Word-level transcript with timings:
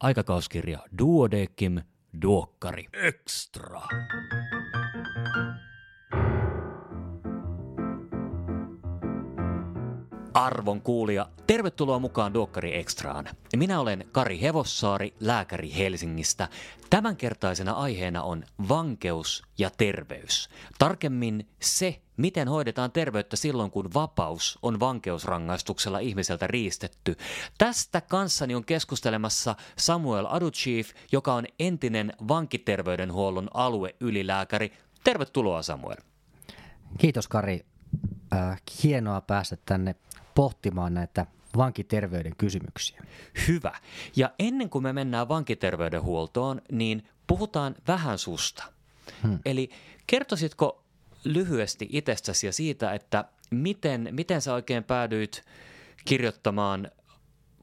aikakauskirja 0.00 0.78
Duodekim 0.98 1.80
Duokkari 2.22 2.86
Extra. 2.92 3.82
Arvon 10.34 10.82
kuulija, 10.82 11.28
tervetuloa 11.46 11.98
mukaan 11.98 12.34
Duokkari 12.34 12.76
Extraan. 12.76 13.24
Minä 13.56 13.80
olen 13.80 14.04
Kari 14.12 14.40
Hevossaari, 14.40 15.14
lääkäri 15.20 15.76
Helsingistä. 15.76 16.48
Tämänkertaisena 16.90 17.72
aiheena 17.72 18.22
on 18.22 18.44
vankeus 18.68 19.42
ja 19.58 19.70
terveys. 19.78 20.48
Tarkemmin 20.78 21.48
se, 21.60 22.00
miten 22.18 22.48
hoidetaan 22.48 22.92
terveyttä 22.92 23.36
silloin, 23.36 23.70
kun 23.70 23.94
vapaus 23.94 24.58
on 24.62 24.80
vankeusrangaistuksella 24.80 25.98
ihmiseltä 25.98 26.46
riistetty. 26.46 27.16
Tästä 27.58 28.00
kanssani 28.00 28.54
on 28.54 28.64
keskustelemassa 28.64 29.54
Samuel 29.76 30.26
Aduchief, 30.28 30.90
joka 31.12 31.34
on 31.34 31.44
entinen 31.58 32.12
vankiterveydenhuollon 32.28 33.48
alueylilääkäri. 33.54 34.72
Tervetuloa 35.04 35.62
Samuel. 35.62 35.96
Kiitos 36.98 37.28
Kari. 37.28 37.66
Äh, 38.32 38.62
hienoa 38.82 39.20
päästä 39.20 39.56
tänne 39.64 39.94
pohtimaan 40.34 40.94
näitä 40.94 41.26
vankiterveyden 41.56 42.36
kysymyksiä. 42.36 43.02
Hyvä. 43.48 43.72
Ja 44.16 44.30
ennen 44.38 44.70
kuin 44.70 44.82
me 44.82 44.92
mennään 44.92 45.28
vankiterveydenhuoltoon, 45.28 46.62
niin 46.72 47.08
puhutaan 47.26 47.74
vähän 47.88 48.18
susta. 48.18 48.64
Hmm. 49.22 49.38
Eli 49.44 49.70
kertoisitko 50.06 50.84
lyhyesti 51.24 51.88
itsestäsi 51.92 52.46
ja 52.46 52.52
siitä, 52.52 52.92
että 52.92 53.24
miten, 53.50 54.08
miten 54.10 54.42
sä 54.42 54.54
oikein 54.54 54.84
päädyit 54.84 55.44
kirjoittamaan 56.04 56.90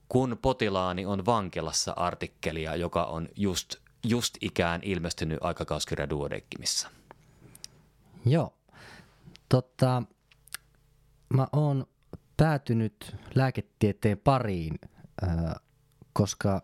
kun 0.09 0.37
potilaani 0.41 1.05
on 1.05 1.25
vankilassa 1.25 1.93
artikkelia, 1.95 2.75
joka 2.75 3.03
on 3.03 3.29
just, 3.35 3.75
just 4.03 4.37
ikään 4.41 4.81
ilmestynyt 4.83 5.37
aikakauskirja 5.41 6.09
Duodekkimissa? 6.09 6.89
Joo. 8.25 8.53
Totta, 9.49 10.03
mä 11.33 11.47
oon 11.53 11.87
päätynyt 12.37 13.15
lääketieteen 13.35 14.17
pariin, 14.17 14.79
koska 16.13 16.61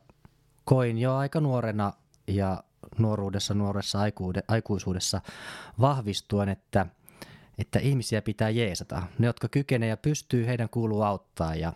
koin 0.65 0.97
jo 0.97 1.15
aika 1.15 1.39
nuorena 1.39 1.93
ja 2.27 2.63
nuoruudessa, 2.97 3.53
nuoressa 3.53 3.99
aikuisuudessa 4.47 5.21
vahvistuen, 5.79 6.49
että, 6.49 6.85
että 7.57 7.79
ihmisiä 7.79 8.21
pitää 8.21 8.49
jeesata. 8.49 9.03
Ne, 9.19 9.27
jotka 9.27 9.47
kykenevät 9.47 9.89
ja 9.89 9.97
pystyy, 9.97 10.45
heidän 10.45 10.69
kuuluu 10.69 11.01
auttaa. 11.01 11.55
Ja 11.55 11.73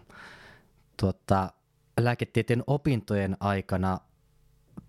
tuota, 0.99 1.51
lääketieteen 1.99 2.63
opintojen 2.67 3.37
aikana 3.39 3.97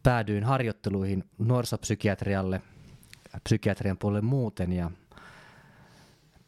päädyin 0.03 0.44
harjoitteluihin 0.44 1.25
nuorisopsykiatrialle, 1.39 2.62
psykiatrian 3.44 3.98
puolelle 3.98 4.27
muuten 4.27 4.72
ja 4.72 4.91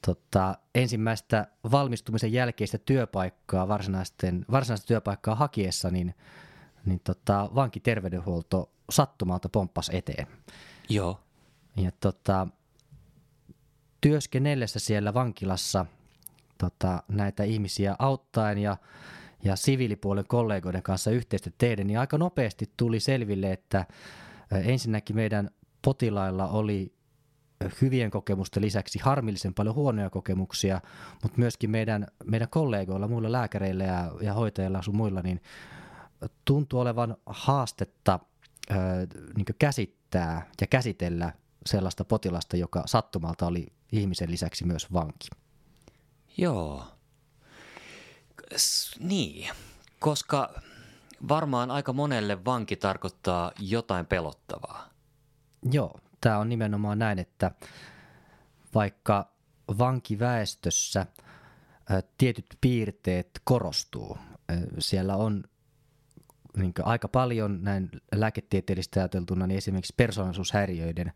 tota, 0.07 0.59
ensimmäistä 0.75 1.47
valmistumisen 1.71 2.33
jälkeistä 2.33 2.79
työpaikkaa, 2.79 3.69
varsinaista 3.69 4.87
työpaikkaa 4.87 5.35
hakiessa, 5.35 5.91
niin, 5.91 6.15
niin 6.85 7.01
tota, 7.05 7.51
vankiterveydenhuolto 7.55 8.73
sattumalta 8.91 9.49
pomppas 9.49 9.91
eteen. 9.93 10.27
Joo. 10.89 11.21
Ja 11.77 11.91
tota, 12.01 12.47
työskennellessä 14.01 14.79
siellä 14.79 15.15
vankilassa 15.15 15.87
tota, 16.59 17.03
näitä 17.09 17.45
ihmisiä 17.45 17.97
auttaen 17.99 18.59
ja, 18.59 18.77
ja 19.45 19.57
siviilipuolen 19.57 20.25
kollegoiden 20.29 20.83
kanssa 20.83 21.11
yhteistyötä 21.11 21.57
tehdä, 21.59 21.85
niin 21.85 21.99
aika 21.99 22.19
nopeasti 22.19 22.71
tuli 22.77 23.01
selville, 23.01 23.53
että 23.53 23.87
ensinnäkin 24.51 25.17
meidän 25.17 25.51
potilailla 25.83 26.49
oli 26.49 26.93
hyvien 27.83 28.11
kokemusten 28.11 28.63
lisäksi 28.63 28.99
harmillisen 28.99 29.55
paljon 29.55 29.75
huonoja 29.75 30.11
kokemuksia, 30.11 30.81
mutta 31.23 31.39
myöskin 31.39 31.71
meidän, 31.71 32.07
meidän 32.25 32.49
kollegoilla, 32.51 33.09
muilla 33.09 33.33
lääkäreillä 33.33 33.85
ja, 33.85 34.13
ja 34.21 34.35
hoitajilla 34.35 34.83
sun 34.83 34.97
muilla, 34.97 35.23
niin 35.23 35.41
tuntuu 36.45 36.81
olevan 36.81 37.17
haastetta 37.27 38.21
niin 39.37 39.47
käsittää 39.59 40.51
ja 40.61 40.67
käsitellä 40.67 41.33
sellaista 41.67 42.05
potilasta, 42.05 42.57
joka 42.57 42.83
sattumalta 42.87 43.47
oli 43.47 43.67
ihmisen 43.93 44.31
lisäksi 44.31 44.65
myös 44.65 44.93
vanki. 44.93 45.29
Joo. 46.37 46.85
S- 48.57 48.97
niin, 49.01 49.51
koska 49.99 50.61
varmaan 51.29 51.71
aika 51.71 51.93
monelle 51.93 52.45
vanki 52.45 52.77
tarkoittaa 52.77 53.53
jotain 53.59 54.07
pelottavaa. 54.07 54.89
Joo, 55.73 56.01
tämä 56.21 56.39
on 56.39 56.49
nimenomaan 56.49 56.99
näin, 56.99 57.19
että 57.19 57.51
vaikka 58.75 59.33
vankiväestössä 59.79 61.07
tietyt 62.19 62.47
piirteet 62.61 63.41
korostuu, 63.45 64.19
siellä 64.79 65.17
on 65.17 65.45
niin 66.59 66.73
aika 66.83 67.09
paljon 67.09 67.63
näin 67.63 67.91
lääketieteellisesti 68.15 68.99
ajateltuna, 68.99 69.47
niin 69.47 69.59
esimerkiksi 69.59 69.95
persoonallisuushäiriöiden 69.97 71.13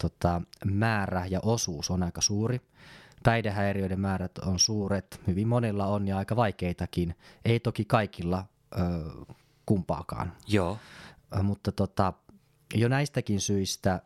tota, 0.00 0.42
määrä 0.64 1.26
ja 1.26 1.40
osuus 1.42 1.90
on 1.90 2.02
aika 2.02 2.20
suuri. 2.20 2.60
Päihdehäiriöiden 3.22 4.00
määrät 4.00 4.38
on 4.38 4.58
suuret, 4.58 5.20
hyvin 5.26 5.48
monilla 5.48 5.86
on 5.86 6.08
ja 6.08 6.18
aika 6.18 6.36
vaikeitakin. 6.36 7.14
Ei 7.44 7.60
toki 7.60 7.84
kaikilla 7.84 8.44
ö, 8.74 8.78
kumpaakaan. 9.66 10.32
Joo. 10.48 10.78
Mutta 11.42 11.72
tota, 11.72 12.12
jo 12.74 12.88
näistäkin 12.88 13.40
syistä 13.40 14.02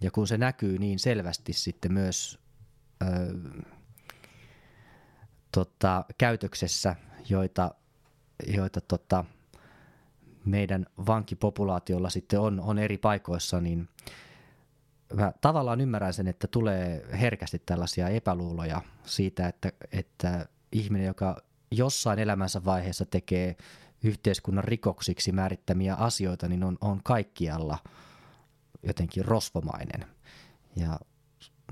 ja 0.00 0.10
kun 0.10 0.26
se 0.26 0.38
näkyy 0.38 0.78
niin 0.78 0.98
selvästi 0.98 1.52
sitten 1.52 1.92
myös 1.92 2.38
ö, 3.02 3.06
tota, 5.52 6.04
käytöksessä, 6.18 6.96
joita, 7.28 7.74
joita 8.46 8.80
tota, 8.80 9.24
meidän 10.44 10.86
vankipopulaatiolla 11.06 12.10
sitten 12.10 12.40
on, 12.40 12.60
on 12.60 12.78
eri 12.78 12.98
paikoissa, 12.98 13.60
niin 13.60 13.88
mä 15.14 15.32
tavallaan 15.40 15.80
ymmärrän 15.80 16.14
sen, 16.14 16.28
että 16.28 16.46
tulee 16.46 17.06
herkästi 17.20 17.62
tällaisia 17.66 18.08
epäluuloja 18.08 18.82
siitä, 19.04 19.48
että, 19.48 19.72
että 19.92 20.46
ihminen, 20.72 21.06
joka 21.06 21.36
jossain 21.70 22.18
elämänsä 22.18 22.64
vaiheessa 22.64 23.06
tekee 23.06 23.56
yhteiskunnan 24.04 24.64
rikoksiksi 24.64 25.32
määrittämiä 25.32 25.94
asioita, 25.94 26.48
niin 26.48 26.64
on, 26.64 26.78
on 26.80 27.00
kaikkialla– 27.02 27.78
jotenkin 28.82 29.24
rosvomainen. 29.24 30.06
Ja 30.76 31.00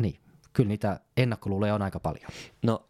niin, 0.00 0.20
kyllä 0.52 0.68
niitä 0.68 1.00
ennakkoluuloja 1.16 1.74
on 1.74 1.82
aika 1.82 2.00
paljon. 2.00 2.30
No 2.62 2.88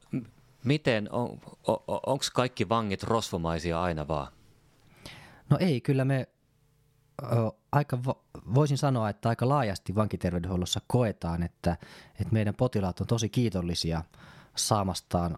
miten, 0.65 1.13
on, 1.13 1.41
on, 1.67 1.79
onko 1.87 2.25
kaikki 2.35 2.69
vangit 2.69 3.03
rosvomaisia 3.03 3.83
aina 3.83 4.09
vaan? 4.09 4.33
No 5.51 5.57
ei, 5.61 5.81
kyllä 5.81 6.05
me 6.05 6.29
aika, 7.73 7.99
voisin 8.55 8.79
sanoa, 8.79 9.09
että 9.09 9.29
aika 9.29 9.49
laajasti 9.49 9.95
vankiterveydenhuollossa 9.95 10.81
koetaan, 10.87 11.43
että, 11.43 11.77
että 12.13 12.33
meidän 12.33 12.55
potilaat 12.55 13.01
on 13.01 13.07
tosi 13.07 13.29
kiitollisia 13.29 14.05
saamastaan 14.57 15.37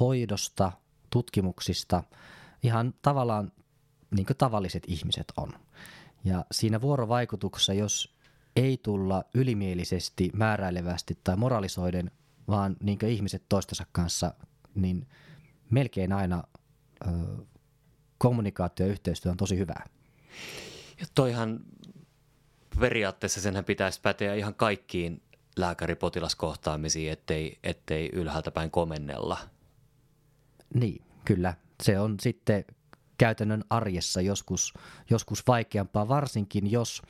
hoidosta, 0.00 0.72
tutkimuksista, 1.10 2.02
ihan 2.62 2.94
tavallaan 3.02 3.52
niin 4.10 4.26
kuin 4.26 4.36
tavalliset 4.36 4.82
ihmiset 4.86 5.32
on. 5.36 5.52
Ja 6.24 6.44
siinä 6.52 6.80
vuorovaikutuksessa, 6.80 7.72
jos 7.72 8.18
ei 8.56 8.76
tulla 8.82 9.24
ylimielisesti, 9.34 10.30
määräilevästi 10.34 11.18
tai 11.24 11.36
moralisoiden, 11.36 12.10
vaan 12.48 12.76
niin 12.82 12.98
ihmiset 13.06 13.42
toistensa 13.48 13.86
kanssa, 13.92 14.34
niin 14.74 15.06
melkein 15.70 16.12
aina 16.12 16.42
kommunikaatio 18.18 18.86
ja 18.86 18.92
yhteistyö 18.92 19.32
on 19.32 19.36
tosi 19.36 19.58
hyvää. 19.58 19.84
Ja 21.00 21.06
toihan 21.14 21.60
periaatteessa 22.80 23.40
senhän 23.40 23.64
pitäisi 23.64 24.00
päteä 24.00 24.34
ihan 24.34 24.54
kaikkiin 24.54 25.22
lääkäripotilaskohtaamisiin, 25.56 27.12
ettei, 27.12 27.58
ettei 27.62 28.10
ylhäältä 28.12 28.50
päin 28.50 28.70
komennella. 28.70 29.38
Niin, 30.74 31.02
kyllä. 31.24 31.54
Se 31.82 32.00
on 32.00 32.16
sitten 32.20 32.64
käytännön 33.18 33.64
arjessa 33.70 34.20
joskus, 34.20 34.74
joskus 35.10 35.46
vaikeampaa, 35.46 36.08
varsinkin 36.08 36.70
jos 36.70 37.02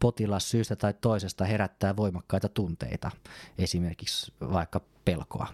potilas 0.00 0.50
syystä 0.50 0.76
tai 0.76 0.94
toisesta 1.00 1.44
herättää 1.44 1.96
voimakkaita 1.96 2.48
tunteita, 2.48 3.10
esimerkiksi 3.58 4.32
vaikka 4.40 4.80
pelkoa. 5.04 5.46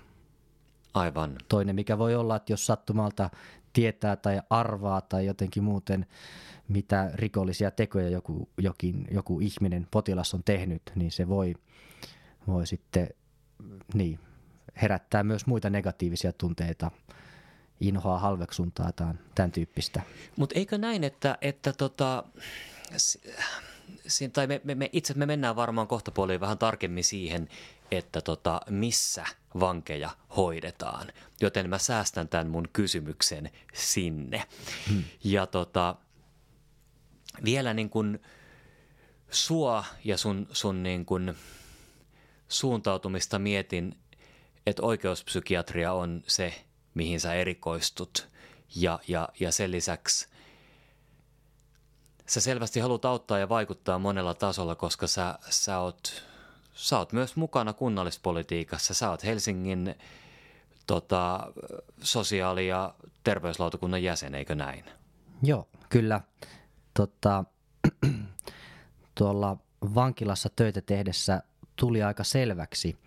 Aivan. 0.94 1.36
Toinen, 1.48 1.74
mikä 1.74 1.98
voi 1.98 2.14
olla, 2.14 2.36
että 2.36 2.52
jos 2.52 2.66
sattumalta 2.66 3.30
tietää 3.72 4.16
tai 4.16 4.40
arvaa 4.50 5.00
tai 5.00 5.26
jotenkin 5.26 5.64
muuten, 5.64 6.06
mitä 6.68 7.10
rikollisia 7.14 7.70
tekoja 7.70 8.08
joku, 8.08 8.48
jokin, 8.58 9.06
joku 9.10 9.40
ihminen, 9.40 9.86
potilas 9.90 10.34
on 10.34 10.44
tehnyt, 10.44 10.82
niin 10.94 11.12
se 11.12 11.28
voi, 11.28 11.54
voi 12.46 12.66
sitten 12.66 13.08
niin, 13.94 14.18
herättää 14.82 15.22
myös 15.22 15.46
muita 15.46 15.70
negatiivisia 15.70 16.32
tunteita 16.32 16.90
inhoa, 17.80 18.18
halveksuntaa 18.18 18.92
tai 18.92 19.14
tämän 19.34 19.52
tyyppistä. 19.52 20.02
Mutta 20.36 20.58
eikö 20.58 20.78
näin, 20.78 21.04
että, 21.04 21.38
että 21.40 21.72
tota, 21.72 22.24
tai 24.32 24.46
me, 24.46 24.60
me, 24.64 24.74
me 24.74 24.90
itse 24.92 25.14
me 25.14 25.26
mennään 25.26 25.56
varmaan 25.56 25.86
kohta 25.86 26.10
puoliin 26.10 26.40
vähän 26.40 26.58
tarkemmin 26.58 27.04
siihen, 27.04 27.48
että 27.90 28.20
tota, 28.20 28.60
missä 28.70 29.24
vankeja 29.60 30.10
hoidetaan. 30.36 31.12
Joten 31.40 31.70
mä 31.70 31.78
säästän 31.78 32.28
tämän 32.28 32.48
mun 32.48 32.68
kysymyksen 32.72 33.50
sinne. 33.74 34.44
Hmm. 34.88 35.04
Ja 35.24 35.46
tota, 35.46 35.96
vielä 37.44 37.74
niin 37.74 37.90
kuin 37.90 38.22
sua 39.30 39.84
ja 40.04 40.18
sun, 40.18 40.46
sun 40.52 40.82
niin 40.82 41.04
kuin 41.04 41.34
suuntautumista 42.48 43.38
mietin, 43.38 43.98
että 44.66 44.82
oikeuspsykiatria 44.82 45.92
on 45.92 46.22
se, 46.26 46.64
mihin 46.94 47.20
sä 47.20 47.34
erikoistut. 47.34 48.28
Ja, 48.76 48.98
ja, 49.08 49.28
ja 49.40 49.52
sen 49.52 49.70
lisäksi 49.70 50.30
sä 52.30 52.40
selvästi 52.40 52.80
haluat 52.80 53.04
auttaa 53.04 53.38
ja 53.38 53.48
vaikuttaa 53.48 53.98
monella 53.98 54.34
tasolla, 54.34 54.74
koska 54.74 55.06
sä, 55.06 55.38
sä, 55.50 55.78
oot, 55.78 56.24
sä 56.74 56.98
oot 56.98 57.12
myös 57.12 57.36
mukana 57.36 57.72
kunnallispolitiikassa. 57.72 58.94
Sä 58.94 59.10
oot 59.10 59.24
Helsingin 59.24 59.94
tota, 60.86 61.52
sosiaali- 62.02 62.68
ja 62.68 62.94
terveyslautakunnan 63.24 64.02
jäsen, 64.02 64.34
eikö 64.34 64.54
näin? 64.54 64.84
Joo, 65.42 65.68
kyllä. 65.88 66.20
Tota, 66.94 67.44
tuolla 69.18 69.56
vankilassa 69.94 70.48
töitä 70.56 70.80
tehdessä 70.80 71.42
tuli 71.76 72.02
aika 72.02 72.24
selväksi, 72.24 72.98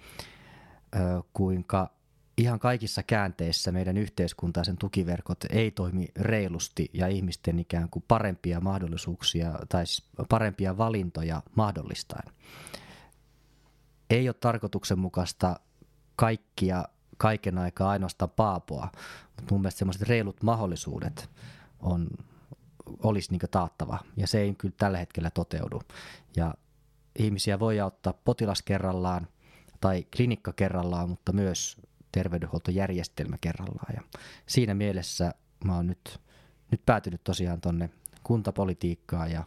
kuinka 1.33 1.89
ihan 2.38 2.59
kaikissa 2.59 3.04
käänteissä 3.04 3.71
meidän 3.71 3.98
yhteiskunta 3.98 4.59
ja 4.59 4.63
sen 4.63 4.77
tukiverkot 4.77 5.44
ei 5.50 5.71
toimi 5.71 6.07
reilusti 6.16 6.89
ja 6.94 7.07
ihmisten 7.07 7.59
ikään 7.59 7.89
kuin 7.89 8.06
parempia 8.07 8.59
mahdollisuuksia 8.62 9.59
tai 9.69 9.88
siis 9.88 10.09
parempia 10.30 10.77
valintoja 10.77 11.42
mahdollistaen. 11.56 12.33
Ei 14.10 14.30
ole 14.30 14.34
tarkoituksenmukaista 14.34 15.60
kaikkia 16.16 16.86
kaiken 17.18 17.58
aikaa 17.58 17.90
ainoastaan 17.90 18.32
paapoa, 18.32 18.90
mutta 19.36 19.54
mun 19.54 19.62
mielestä 19.62 19.80
semmoiset 19.80 20.02
reilut 20.02 20.44
mahdollisuudet 20.44 21.30
on, 21.80 22.08
olisi 23.04 23.32
niin 23.32 23.42
taattava 23.52 24.00
ja 24.18 24.28
se 24.28 24.40
ei 24.40 24.56
kyllä 24.56 24.76
tällä 24.78 24.98
hetkellä 24.98 25.30
toteudu. 25.30 25.82
Ja 26.36 26.54
ihmisiä 27.20 27.60
voi 27.60 27.80
auttaa 27.80 28.14
potilas 28.14 28.62
kerrallaan 28.62 29.28
tai 29.82 30.06
klinikka 30.16 30.54
kerrallaan, 30.54 31.10
mutta 31.10 31.34
myös 31.34 31.78
terveydenhuoltojärjestelmä 32.12 33.38
kerrallaan. 33.42 33.94
Ja 33.96 34.02
siinä 34.46 34.74
mielessä 34.74 35.34
mä 35.66 35.76
oon 35.76 35.88
nyt, 35.88 36.22
nyt 36.72 36.86
päätynyt 36.86 37.24
tosiaan 37.24 37.62
tonne 37.62 37.90
kuntapolitiikkaan 38.24 39.32
ja 39.32 39.44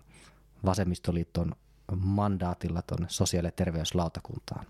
vasemmistoliiton 0.65 1.57
mandaatilla 1.97 2.83
tuonne 2.83 3.07
sosiaali- 3.09 3.49
ja 3.49 3.53
terveyslautakuntaan. 3.53 4.67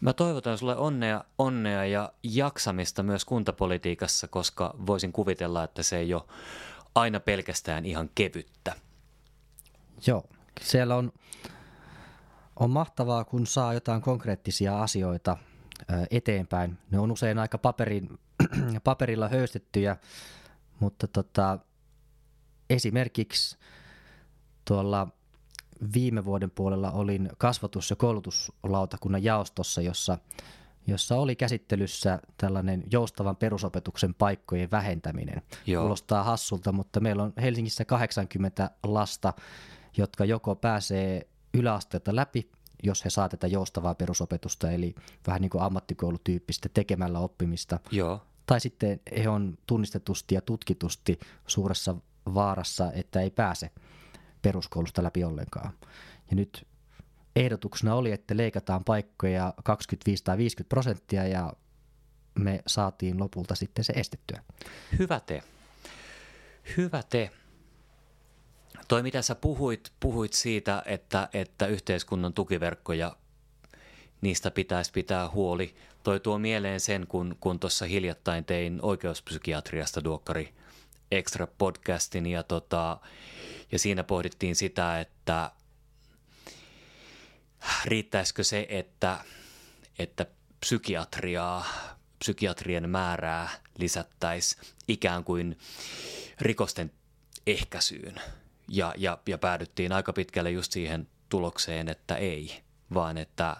Mä 0.00 0.12
toivotan 0.12 0.58
sulle 0.58 0.76
onnea, 0.76 1.24
onnea 1.38 1.84
ja 1.84 2.12
jaksamista 2.22 3.02
myös 3.02 3.24
kuntapolitiikassa, 3.24 4.28
koska 4.28 4.74
voisin 4.86 5.12
kuvitella, 5.12 5.64
että 5.64 5.82
se 5.82 5.96
ei 5.96 6.14
ole 6.14 6.22
aina 6.94 7.20
pelkästään 7.20 7.86
ihan 7.86 8.10
kevyttä. 8.14 8.74
Joo, 10.06 10.24
siellä 10.60 10.96
on, 10.96 11.12
on 12.56 12.70
mahtavaa, 12.70 13.24
kun 13.24 13.46
saa 13.46 13.74
jotain 13.74 14.02
konkreettisia 14.02 14.82
asioita– 14.82 15.36
eteenpäin. 16.10 16.78
Ne 16.90 16.98
on 16.98 17.10
usein 17.10 17.38
aika 17.38 17.58
paperin, 17.58 18.18
paperilla 18.84 19.28
höystettyjä, 19.28 19.96
mutta 20.80 21.06
tota, 21.06 21.58
esimerkiksi 22.70 23.58
tuolla 24.64 25.08
viime 25.94 26.24
vuoden 26.24 26.50
puolella 26.50 26.90
olin 26.90 27.28
kasvatus- 27.38 27.90
ja 27.90 27.96
koulutuslautakunnan 27.96 29.24
jaostossa, 29.24 29.80
jossa, 29.80 30.18
jossa 30.86 31.16
oli 31.16 31.36
käsittelyssä 31.36 32.20
tällainen 32.36 32.84
joustavan 32.92 33.36
perusopetuksen 33.36 34.14
paikkojen 34.14 34.70
vähentäminen. 34.70 35.42
Joo. 35.66 35.82
Kuulostaa 35.82 36.24
hassulta, 36.24 36.72
mutta 36.72 37.00
meillä 37.00 37.22
on 37.22 37.32
Helsingissä 37.42 37.84
80 37.84 38.70
lasta, 38.82 39.32
jotka 39.96 40.24
joko 40.24 40.54
pääsee 40.54 41.26
yläasteelta 41.54 42.16
läpi 42.16 42.50
jos 42.82 43.04
he 43.04 43.10
saa 43.10 43.28
tätä 43.28 43.46
joustavaa 43.46 43.94
perusopetusta, 43.94 44.70
eli 44.70 44.94
vähän 45.26 45.40
niin 45.40 45.50
kuin 45.50 45.62
ammattikoulutyyppistä 45.62 46.68
tekemällä 46.74 47.18
oppimista. 47.18 47.80
Joo. 47.90 48.20
Tai 48.46 48.60
sitten 48.60 49.00
he 49.16 49.28
on 49.28 49.58
tunnistetusti 49.66 50.34
ja 50.34 50.40
tutkitusti 50.40 51.18
suuressa 51.46 51.94
vaarassa, 52.34 52.92
että 52.92 53.20
ei 53.20 53.30
pääse 53.30 53.70
peruskoulusta 54.42 55.02
läpi 55.02 55.24
ollenkaan. 55.24 55.72
Ja 56.30 56.36
nyt 56.36 56.66
ehdotuksena 57.36 57.94
oli, 57.94 58.12
että 58.12 58.36
leikataan 58.36 58.84
paikkoja 58.84 59.54
25 59.64 60.24
tai 60.24 60.38
50 60.38 60.68
prosenttia 60.68 61.26
ja 61.26 61.52
me 62.34 62.62
saatiin 62.66 63.20
lopulta 63.20 63.54
sitten 63.54 63.84
se 63.84 63.92
estettyä. 63.92 64.42
Hyvä 64.98 65.20
te. 65.20 65.42
Hyvä 66.76 67.02
te. 67.02 67.30
Toi 68.88 69.02
mitä 69.02 69.22
sä 69.22 69.34
puhuit, 69.34 69.92
puhuit 70.00 70.32
siitä, 70.32 70.82
että, 70.86 71.28
että 71.32 71.66
yhteiskunnan 71.66 72.32
tukiverkkoja, 72.32 73.16
niistä 74.20 74.50
pitäisi 74.50 74.92
pitää 74.92 75.30
huoli. 75.30 75.74
Toi 76.02 76.20
tuo 76.20 76.38
mieleen 76.38 76.80
sen, 76.80 77.06
kun, 77.06 77.36
kun 77.40 77.60
tuossa 77.60 77.84
hiljattain 77.84 78.44
tein 78.44 78.78
oikeuspsykiatriasta 78.82 80.04
Duokkari 80.04 80.54
Extra 81.12 81.46
podcastin 81.46 82.26
ja, 82.26 82.42
tota, 82.42 82.98
ja 83.72 83.78
siinä 83.78 84.04
pohdittiin 84.04 84.56
sitä, 84.56 85.00
että 85.00 85.50
riittäisikö 87.84 88.44
se, 88.44 88.66
että, 88.68 89.18
että 89.98 90.26
psykiatriaa, 90.60 91.66
psykiatrien 92.18 92.90
määrää 92.90 93.48
lisättäisiin 93.78 94.62
ikään 94.88 95.24
kuin 95.24 95.58
rikosten 96.40 96.92
ehkäisyyn– 97.46 98.20
ja, 98.72 98.94
ja, 98.96 99.18
ja 99.28 99.38
päädyttiin 99.38 99.92
aika 99.92 100.12
pitkälle 100.12 100.50
just 100.50 100.72
siihen 100.72 101.08
tulokseen, 101.28 101.88
että 101.88 102.16
ei, 102.16 102.62
vaan 102.94 103.18
että, 103.18 103.56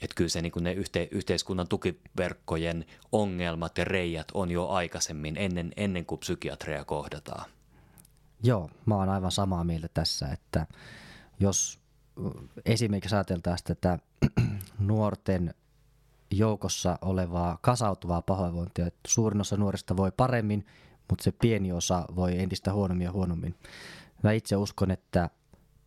että 0.00 0.14
kyllä 0.14 0.28
se 0.28 0.42
niin 0.42 0.52
kuin 0.52 0.64
ne 0.64 0.72
yhte, 0.72 1.08
yhteiskunnan 1.10 1.68
tukiverkkojen 1.68 2.84
ongelmat 3.12 3.78
ja 3.78 3.84
reijät 3.84 4.28
on 4.34 4.50
jo 4.50 4.68
aikaisemmin, 4.68 5.36
ennen, 5.36 5.72
ennen 5.76 6.06
kuin 6.06 6.18
psykiatria 6.18 6.84
kohdataan. 6.84 7.50
Joo, 8.42 8.70
mä 8.86 8.96
oon 8.96 9.08
aivan 9.08 9.32
samaa 9.32 9.64
mieltä 9.64 9.88
tässä, 9.94 10.28
että 10.28 10.66
jos 11.40 11.80
esimerkiksi 12.64 13.14
ajateltaisiin 13.14 13.66
tätä 13.66 13.98
nuorten 14.78 15.54
joukossa 16.30 16.98
olevaa 17.02 17.58
kasautuvaa 17.62 18.22
pahoinvointia, 18.22 18.86
että 18.86 19.00
suurin 19.06 19.40
osa 19.40 19.56
nuorista 19.56 19.96
voi 19.96 20.12
paremmin, 20.16 20.66
mutta 21.10 21.24
se 21.24 21.32
pieni 21.32 21.72
osa 21.72 22.04
voi 22.16 22.40
entistä 22.40 22.72
huonommin 22.72 23.04
ja 23.04 23.12
huonommin. 23.12 23.54
Mä 24.22 24.32
itse 24.32 24.56
uskon, 24.56 24.90
että 24.90 25.30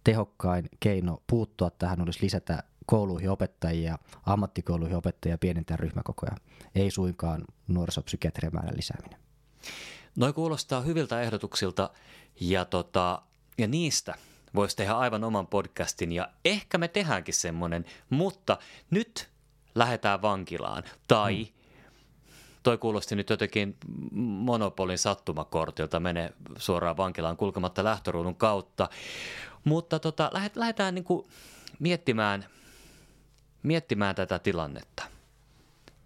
tehokkain 0.04 0.70
keino 0.80 1.24
puuttua 1.28 1.70
tähän 1.70 2.02
olisi 2.02 2.24
lisätä 2.24 2.64
kouluihin 2.88 3.30
opettajia, 3.30 3.98
ammattikouluihin 4.26 4.98
opettajia 4.98 5.38
pienentää 5.38 5.78
ryhmäkokoja, 5.78 6.36
ei 6.76 6.92
suinkaan 6.92 7.44
nuorisopsykiatrian 7.68 8.54
määrän 8.54 8.78
lisääminen. 8.78 9.20
Noi 10.16 10.34
kuulostaa 10.34 10.82
hyviltä 10.82 11.22
ehdotuksilta 11.22 11.90
ja, 12.40 12.66
tota, 12.66 13.22
ja 13.58 13.68
niistä 13.68 14.16
voisi 14.56 14.76
tehdä 14.76 14.94
aivan 14.94 15.24
oman 15.24 15.48
podcastin 15.48 16.12
ja 16.12 16.30
ehkä 16.46 16.78
me 16.78 16.88
tehdäänkin 16.88 17.34
semmoinen, 17.34 17.86
mutta 18.10 18.58
nyt 18.90 19.30
lähdetään 19.76 20.22
vankilaan 20.22 20.84
tai 21.08 21.44
hmm 21.44 21.58
toi 22.68 22.78
kuulosti 22.78 23.16
nyt 23.16 23.30
jotenkin 23.30 23.78
monopolin 24.12 24.98
sattumakortilta, 24.98 26.00
menee 26.00 26.34
suoraan 26.58 26.98
vankilaan 26.98 27.38
kulkematta 27.38 27.84
lähtöruudun 27.84 28.36
kautta. 28.36 28.90
Mutta 29.64 30.00
tota, 30.00 30.32
lähdetään 30.56 30.96
niin 30.96 31.04
kuin 31.04 31.28
miettimään, 31.80 32.46
miettimään 33.68 34.16
tätä 34.16 34.40
tilannetta. 34.40 35.04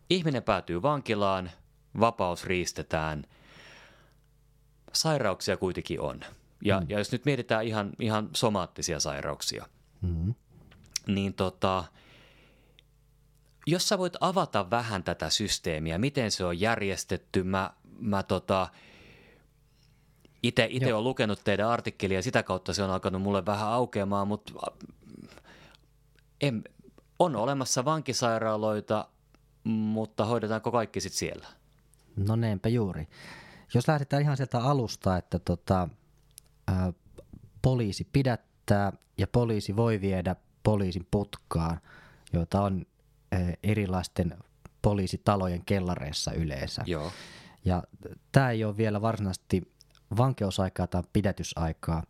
Ihminen 0.09 0.43
päätyy 0.43 0.81
vankilaan, 0.81 1.51
vapaus 1.99 2.45
riistetään, 2.45 3.23
sairauksia 4.93 5.57
kuitenkin 5.57 6.01
on. 6.01 6.19
Ja, 6.63 6.79
mm. 6.79 6.85
ja 6.89 6.97
jos 6.97 7.11
nyt 7.11 7.25
mietitään 7.25 7.65
ihan, 7.65 7.91
ihan 7.99 8.29
somaattisia 8.33 8.99
sairauksia, 8.99 9.65
mm. 10.01 10.33
niin 11.07 11.33
tota, 11.33 11.83
jos 13.67 13.89
sä 13.89 13.97
voit 13.97 14.13
avata 14.19 14.69
vähän 14.69 15.03
tätä 15.03 15.29
systeemiä, 15.29 15.97
miten 15.97 16.31
se 16.31 16.45
on 16.45 16.59
järjestetty, 16.59 17.43
mä, 17.43 17.73
mä 17.99 18.23
tota, 18.23 18.69
itse 20.43 20.93
olen 20.93 21.03
lukenut 21.03 21.41
teidän 21.43 21.69
artikkelia 21.69 22.17
ja 22.17 22.23
sitä 22.23 22.43
kautta 22.43 22.73
se 22.73 22.83
on 22.83 22.89
alkanut 22.89 23.21
mulle 23.21 23.45
vähän 23.45 23.67
aukeamaan, 23.67 24.27
mutta 24.27 24.53
en, 26.41 26.63
on 27.21 27.35
olemassa 27.35 27.85
vankisairaaloita, 27.85 29.07
mutta 29.63 30.25
hoidetaanko 30.25 30.71
kaikki 30.71 31.01
sitten 31.01 31.17
siellä? 31.17 31.47
No 32.15 32.35
neenpä 32.35 32.69
juuri. 32.69 33.07
Jos 33.73 33.87
lähdetään 33.87 34.21
ihan 34.21 34.37
sieltä 34.37 34.59
alusta, 34.59 35.17
että 35.17 35.39
tota, 35.39 35.89
ää, 36.67 36.93
poliisi 37.61 38.07
pidättää 38.13 38.93
ja 39.17 39.27
poliisi 39.27 39.75
voi 39.75 40.01
viedä 40.01 40.35
poliisin 40.63 41.07
putkaan, 41.11 41.79
joita 42.33 42.61
on 42.61 42.85
ää, 43.31 43.53
erilaisten 43.63 44.37
poliisitalojen 44.81 45.65
kellareissa 45.65 46.31
yleensä. 46.33 46.83
Joo. 46.85 47.11
Ja 47.65 47.83
tämä 48.31 48.49
ei 48.51 48.63
ole 48.63 48.77
vielä 48.77 49.01
varsinaisesti 49.01 49.73
vankeusaikaa 50.17 50.87
tai 50.87 51.03
pidätysaikaa. 51.13 52.03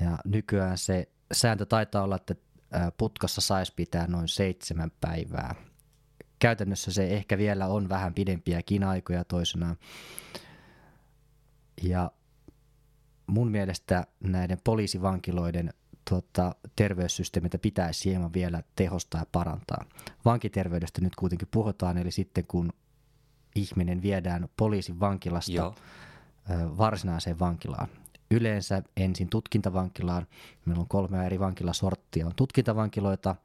Ja 0.00 0.18
nykyään 0.24 0.78
se 0.78 1.08
sääntö 1.32 1.66
taitaa 1.66 2.02
olla, 2.02 2.16
että 2.16 2.34
putkassa 2.96 3.40
saisi 3.40 3.72
pitää 3.76 4.06
noin 4.06 4.28
seitsemän 4.28 4.90
päivää. 5.00 5.54
Käytännössä 6.38 6.92
se 6.92 7.06
ehkä 7.08 7.38
vielä 7.38 7.66
on 7.66 7.88
vähän 7.88 8.14
pidempiäkin 8.14 8.84
aikoja 8.84 9.24
toisenaan. 9.24 9.76
Ja 11.82 12.10
mun 13.26 13.50
mielestä 13.50 14.06
näiden 14.20 14.58
poliisivankiloiden 14.64 15.70
tuota, 16.10 16.54
terveyssysteemitä 16.76 17.58
pitäisi 17.58 18.10
hieman 18.10 18.32
vielä 18.32 18.62
tehostaa 18.76 19.20
ja 19.20 19.26
parantaa. 19.32 19.84
Vankiterveydestä 20.24 21.00
nyt 21.00 21.16
kuitenkin 21.16 21.48
puhutaan, 21.50 21.98
eli 21.98 22.10
sitten 22.10 22.46
kun 22.46 22.72
ihminen 23.54 24.02
viedään 24.02 24.48
poliisin 24.56 25.00
vankilasta 25.00 25.52
Joo. 25.52 25.74
varsinaiseen 26.50 27.38
vankilaan. 27.38 27.88
Yleensä 28.30 28.82
ensin 28.96 29.28
tutkintavankilaan. 29.28 30.26
Meillä 30.64 30.80
on 30.80 30.88
kolmea 30.88 31.24
eri 31.24 31.40
vankilasorttia. 31.40 32.26
On 32.26 32.32
tutkintavankiloita, 32.36 33.36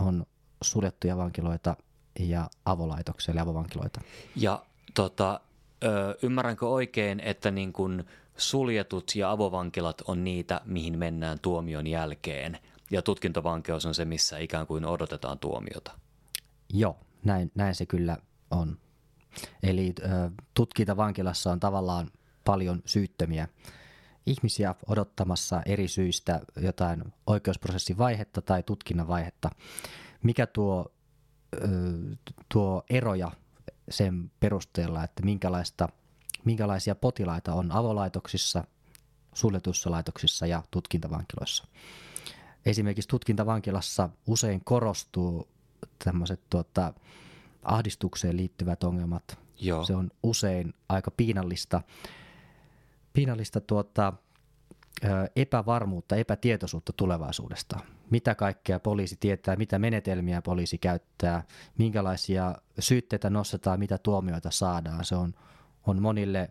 on 0.00 0.26
suljettuja 0.62 1.16
vankiloita 1.16 1.76
ja 2.18 2.50
avolaitoksia, 2.64 3.32
eli 3.32 3.40
avovankiloita. 3.40 4.00
Ja 4.36 4.62
tota, 4.94 5.40
ymmärränkö 6.22 6.68
oikein, 6.68 7.20
että 7.20 7.50
niin 7.50 7.72
kun 7.72 8.04
suljetut 8.36 9.16
ja 9.16 9.30
avovankilat 9.30 10.02
on 10.06 10.24
niitä, 10.24 10.60
mihin 10.64 10.98
mennään 10.98 11.38
tuomion 11.42 11.86
jälkeen, 11.86 12.58
ja 12.90 13.02
tutkintavankeus 13.02 13.86
on 13.86 13.94
se, 13.94 14.04
missä 14.04 14.38
ikään 14.38 14.66
kuin 14.66 14.84
odotetaan 14.84 15.38
tuomiota? 15.38 15.92
Joo, 16.72 16.96
näin, 17.24 17.50
näin 17.54 17.74
se 17.74 17.86
kyllä 17.86 18.16
on. 18.50 18.78
Eli 19.62 19.94
ö, 20.00 20.30
tutkintavankilassa 20.54 21.52
on 21.52 21.60
tavallaan 21.60 22.10
paljon 22.44 22.82
syyttömiä 22.84 23.48
ihmisiä 24.30 24.74
odottamassa 24.86 25.62
eri 25.66 25.88
syistä 25.88 26.40
jotain 26.56 27.04
oikeusprosessin 27.26 27.98
vaihetta 27.98 28.42
tai 28.42 28.62
tutkinnan 28.62 29.08
vaihetta. 29.08 29.50
Mikä 30.22 30.46
tuo, 30.46 30.92
tuo 32.52 32.84
eroja 32.90 33.32
sen 33.90 34.30
perusteella, 34.40 35.04
että 35.04 35.22
minkälaista, 35.22 35.88
minkälaisia 36.44 36.94
potilaita 36.94 37.54
on 37.54 37.72
avolaitoksissa, 37.72 38.64
suljetuissa 39.34 39.90
laitoksissa 39.90 40.46
ja 40.46 40.62
tutkintavankiloissa. 40.70 41.66
Esimerkiksi 42.66 43.08
tutkintavankilassa 43.08 44.08
usein 44.26 44.64
korostuu 44.64 45.48
tämmöiset 46.04 46.40
tuota, 46.50 46.92
ahdistukseen 47.62 48.36
liittyvät 48.36 48.84
ongelmat. 48.84 49.38
Joo. 49.60 49.84
Se 49.84 49.96
on 49.96 50.10
usein 50.22 50.74
aika 50.88 51.10
piinallista 51.10 51.82
piinallista 53.18 53.60
tuota, 53.60 54.12
epävarmuutta, 55.36 56.16
epätietoisuutta 56.16 56.92
tulevaisuudesta. 56.92 57.78
Mitä 58.10 58.34
kaikkea 58.34 58.80
poliisi 58.80 59.16
tietää, 59.20 59.56
mitä 59.56 59.78
menetelmiä 59.78 60.42
poliisi 60.42 60.78
käyttää, 60.78 61.42
minkälaisia 61.78 62.54
syytteitä 62.78 63.30
nostetaan, 63.30 63.78
mitä 63.78 63.98
tuomioita 63.98 64.50
saadaan. 64.50 65.04
Se 65.04 65.16
on, 65.16 65.34
on 65.86 66.02
monille 66.02 66.50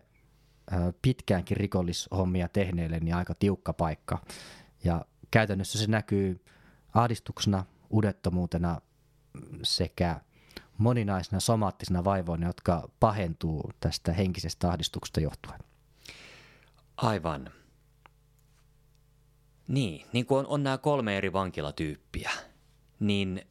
pitkäänkin 1.02 1.56
rikollishommia 1.56 2.48
tehneille 2.48 3.00
niin 3.00 3.14
aika 3.14 3.34
tiukka 3.34 3.72
paikka. 3.72 4.18
Ja 4.84 5.04
käytännössä 5.30 5.78
se 5.78 5.86
näkyy 5.86 6.44
ahdistuksena, 6.94 7.64
udettomuutena 7.92 8.80
sekä 9.62 10.20
moninaisena 10.78 11.40
somaattisena 11.40 12.04
vaivoina, 12.04 12.46
jotka 12.46 12.88
pahentuu 13.00 13.70
tästä 13.80 14.12
henkisestä 14.12 14.68
ahdistuksesta 14.68 15.20
johtuen. 15.20 15.67
Aivan. 16.98 17.50
Niin, 19.68 20.06
niin 20.12 20.26
kuin 20.26 20.38
on, 20.38 20.46
on 20.46 20.62
nämä 20.62 20.78
kolme 20.78 21.16
eri 21.16 21.32
vankilatyyppiä, 21.32 22.30
niin 23.00 23.42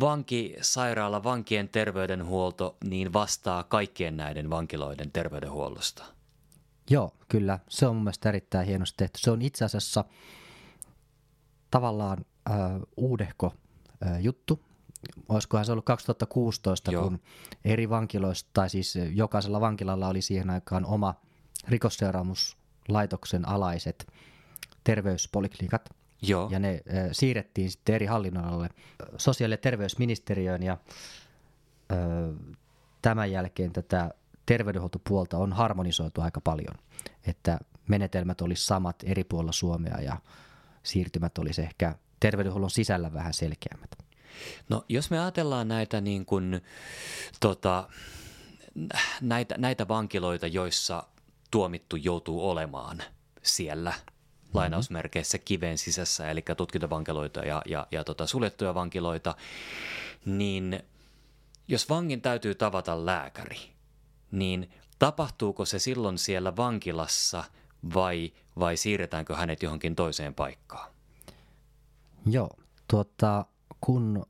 vanki, 0.00 0.56
sairaala, 0.60 1.24
vankien 1.24 1.68
terveydenhuolto 1.68 2.76
niin 2.84 3.12
vastaa 3.12 3.62
kaikkien 3.62 4.16
näiden 4.16 4.50
vankiloiden 4.50 5.12
terveydenhuollosta. 5.12 6.04
Joo, 6.90 7.14
kyllä. 7.28 7.58
Se 7.68 7.86
on 7.86 7.96
mun 7.96 8.04
mielestä 8.04 8.28
erittäin 8.28 8.66
hienosti 8.66 8.96
tehty. 8.96 9.18
Se 9.20 9.30
on 9.30 9.42
itse 9.42 9.64
asiassa 9.64 10.04
tavallaan 11.70 12.24
äh, 12.50 12.56
uudehko 12.96 13.54
äh, 14.06 14.20
juttu. 14.20 14.60
Olisikohan 15.28 15.64
se 15.64 15.72
ollut 15.72 15.84
2016, 15.84 16.92
Joo. 16.92 17.02
kun 17.02 17.20
eri 17.64 17.90
vankiloista, 17.90 18.50
tai 18.52 18.70
siis 18.70 18.94
jokaisella 19.14 19.60
vankilalla 19.60 20.08
oli 20.08 20.22
siihen 20.22 20.50
aikaan 20.50 20.86
oma– 20.86 21.14
rikosseuraamuslaitoksen 21.68 23.48
alaiset 23.48 24.12
terveyspoliklinikat. 24.84 25.88
Joo. 26.22 26.48
Ja 26.50 26.58
ne 26.58 26.70
äh, 26.72 27.08
siirrettiin 27.12 27.70
sitten 27.70 27.94
eri 27.94 28.06
hallinnonalalle 28.06 28.68
sosiaali- 29.16 29.54
ja 29.54 29.58
terveysministeriöön 29.58 30.62
ja 30.62 30.72
äh, 30.72 31.98
tämän 33.02 33.32
jälkeen 33.32 33.72
tätä 33.72 34.10
terveydenhuoltopuolta 34.46 35.38
on 35.38 35.52
harmonisoitu 35.52 36.20
aika 36.20 36.40
paljon, 36.40 36.74
että 37.26 37.58
menetelmät 37.88 38.40
olisi 38.40 38.66
samat 38.66 38.96
eri 39.04 39.24
puolilla 39.24 39.52
Suomea 39.52 40.00
ja 40.00 40.16
siirtymät 40.82 41.38
olisi 41.38 41.62
ehkä 41.62 41.94
terveydenhuollon 42.20 42.70
sisällä 42.70 43.12
vähän 43.12 43.32
selkeämmät. 43.32 43.90
No 44.68 44.84
jos 44.88 45.10
me 45.10 45.20
ajatellaan 45.20 45.68
näitä, 45.68 46.00
niin 46.00 46.26
kuin, 46.26 46.60
tota, 47.40 47.88
näitä, 49.20 49.54
näitä 49.58 49.88
vankiloita, 49.88 50.46
joissa 50.46 51.02
tuomittu 51.50 51.96
joutuu 51.96 52.50
olemaan 52.50 53.02
siellä 53.42 53.92
lainausmerkeissä 54.54 55.38
kiven 55.38 55.78
sisässä, 55.78 56.30
eli 56.30 56.44
tutkintavankiloita 56.56 57.40
ja, 57.40 57.62
ja, 57.66 57.86
ja 57.90 58.04
tota, 58.04 58.26
suljettuja 58.26 58.74
vankiloita, 58.74 59.34
niin 60.24 60.82
jos 61.68 61.88
vangin 61.88 62.20
täytyy 62.20 62.54
tavata 62.54 63.06
lääkäri, 63.06 63.58
niin 64.30 64.70
tapahtuuko 64.98 65.64
se 65.64 65.78
silloin 65.78 66.18
siellä 66.18 66.56
vankilassa 66.56 67.44
vai, 67.94 68.32
vai 68.58 68.76
siirretäänkö 68.76 69.36
hänet 69.36 69.62
johonkin 69.62 69.96
toiseen 69.96 70.34
paikkaan? 70.34 70.90
Joo, 72.26 72.50
tuota, 72.88 73.44
kun 73.80 74.26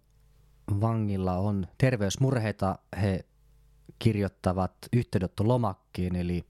vangilla 0.81 1.33
on 1.33 1.67
terveysmurheita, 1.79 2.79
he 3.03 3.25
kirjoittavat 3.99 4.73
yhteydenottolomakkeen, 4.93 6.17
eli– 6.17 6.45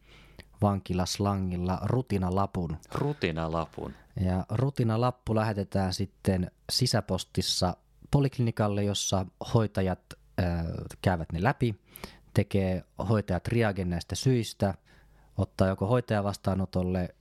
vankilaslangilla 0.62 1.80
rutinalapun. 1.84 2.76
Rutinalapun. 2.94 3.94
Ja 4.20 4.46
rutinalappu 4.50 5.34
lähetetään 5.34 5.94
sitten 5.94 6.50
sisäpostissa 6.70 7.76
poliklinikalle, 8.10 8.84
jossa 8.84 9.26
hoitajat 9.54 10.00
äh, 10.40 10.64
käyvät 11.02 11.32
ne 11.32 11.42
läpi, 11.42 11.80
tekee 12.34 12.84
hoitajat 13.08 13.42
triagen 13.42 13.90
näistä 13.90 14.14
syistä, 14.14 14.74
ottaa 15.38 15.68
joko 15.68 15.86
hoitaja 15.86 16.24
vastaanotolle 16.24 17.14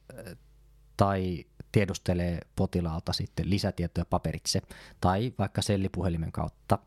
tai 0.97 1.45
tiedustelee 1.71 2.39
potilaalta 2.55 3.13
sitten 3.13 3.49
lisätietoja 3.49 4.05
paperitse 4.05 4.61
tai 5.01 5.33
vaikka 5.39 5.61
sellipuhelimen 5.61 6.31
kautta. 6.31 6.79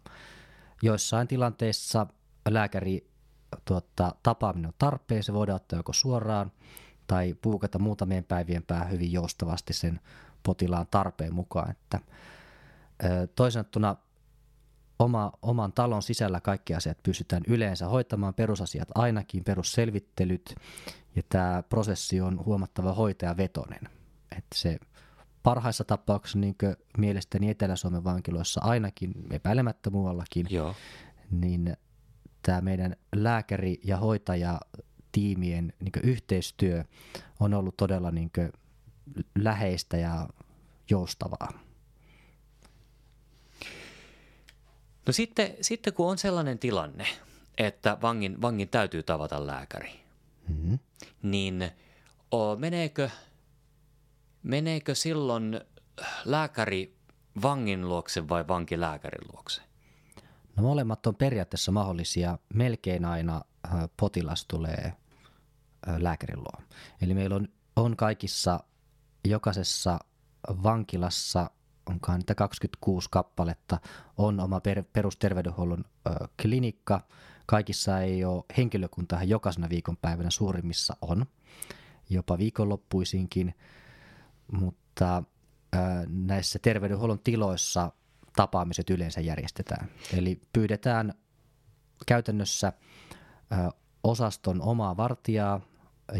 Joissain 0.83 1.29
tilanteissa 1.29 2.07
lääkäri 2.49 3.10
tuota, 3.65 4.15
tapaaminen 4.23 4.69
on 4.69 4.75
tarpeen, 4.79 5.23
se 5.23 5.33
voidaan 5.33 5.57
ottaa 5.57 5.79
joko 5.79 5.93
suoraan 5.93 6.53
tai 7.07 7.35
puukata 7.43 7.79
muutamien 7.79 8.25
päivien 8.25 8.63
päähän 8.63 8.91
hyvin 8.91 9.13
joustavasti 9.13 9.73
sen 9.73 10.01
potilaan 10.43 10.87
tarpeen 10.91 11.35
mukaan. 11.35 11.71
Että, 11.71 12.01
toisaalta 13.35 13.97
oma, 14.99 15.33
oman 15.43 15.73
talon 15.73 16.03
sisällä 16.03 16.41
kaikki 16.41 16.75
asiat 16.75 17.03
pystytään 17.03 17.43
yleensä 17.49 17.87
hoitamaan, 17.87 18.35
perusasiat 18.35 18.89
ainakin, 18.95 19.45
perusselvittelyt, 19.45 20.55
ja 21.17 21.23
tämä 21.29 21.63
prosessi 21.69 22.21
on 22.21 22.45
huomattava 22.45 22.93
hoitajavetoinen. 22.93 23.81
Että 24.33 24.55
se 24.55 24.79
parhaissa 25.43 25.85
tapauksissa 25.85 26.39
niin 26.39 26.57
mielestäni 26.99 27.51
Etelä-Suomen 27.51 28.05
vankiloissa 28.05 28.61
ainakin, 28.65 29.13
epäilemättä 29.31 29.91
muuallakin, 29.91 30.47
Joo. 30.51 30.75
niin 31.31 31.77
tämä 32.43 32.61
meidän 32.61 32.97
lääkäri- 33.17 33.81
ja 33.85 33.97
hoitajatiimien 33.97 35.73
niin 35.81 35.93
yhteistyö 36.03 36.85
on 37.41 37.55
ollut 37.55 37.77
todella 37.77 38.11
niin 38.11 38.31
läheistä 39.39 39.97
ja 39.97 40.29
joustavaa. 40.91 41.61
No 45.07 45.13
sitten, 45.13 45.55
sitten 45.61 45.93
kun 45.93 46.11
on 46.11 46.19
sellainen 46.19 46.59
tilanne, 46.59 47.07
että 47.59 47.99
vangin, 48.03 48.43
vangin 48.43 48.69
täytyy 48.69 49.03
tavata 49.03 49.47
lääkäri, 49.47 49.91
mm-hmm. 50.49 50.79
niin 51.23 51.71
o, 52.31 52.57
meneekö, 52.57 53.11
meneekö 54.43 54.95
silloin 54.95 55.61
lääkäri 56.25 56.97
vangin 57.43 57.89
luokse 57.89 58.29
vai 58.29 58.49
vanki 58.49 58.81
lääkärin 58.81 59.29
luokse? 59.33 59.63
No 60.57 60.63
molemmat 60.63 61.07
on 61.07 61.17
periaatteessa 61.17 61.73
mahdollisia. 61.73 62.39
Melkein 62.55 63.05
aina 63.05 63.43
potilas 63.97 64.47
tulee 64.47 64.93
lääkärin 65.99 66.39
luo. 66.39 66.63
Eli 67.03 67.15
meillä 67.15 67.37
on, 67.37 67.49
on 67.77 67.97
kaikissa, 67.97 68.61
jokaisessa 69.25 69.99
vankilassa 70.49 71.51
onkaan 71.91 72.19
niitä 72.19 72.35
26 72.35 73.09
kappaletta, 73.11 73.81
on 74.17 74.41
oma 74.41 74.61
per, 74.61 74.85
perusterveydenhuollon 74.93 75.85
ö, 76.07 76.29
klinikka. 76.43 77.01
Kaikissa 77.47 78.01
ei 78.01 78.25
ole 78.25 78.45
henkilökuntaa, 78.57 79.25
jokaisena 79.25 79.69
viikonpäivänä 79.69 80.31
suurimmissa 80.31 80.97
on, 81.01 81.27
jopa 82.11 82.39
viikonloppuisinkin, 82.39 83.55
mutta 84.53 85.23
ö, 85.75 85.79
näissä 86.09 86.59
terveydenhuollon 86.63 87.19
tiloissa 87.19 87.93
tapaamiset 88.37 88.91
yleensä 88.91 89.21
järjestetään. 89.21 89.89
Eli 90.17 90.41
pyydetään 90.53 91.15
käytännössä 92.07 92.73
osaston 94.03 94.63
omaa 94.63 94.97
vartijaa 94.97 95.61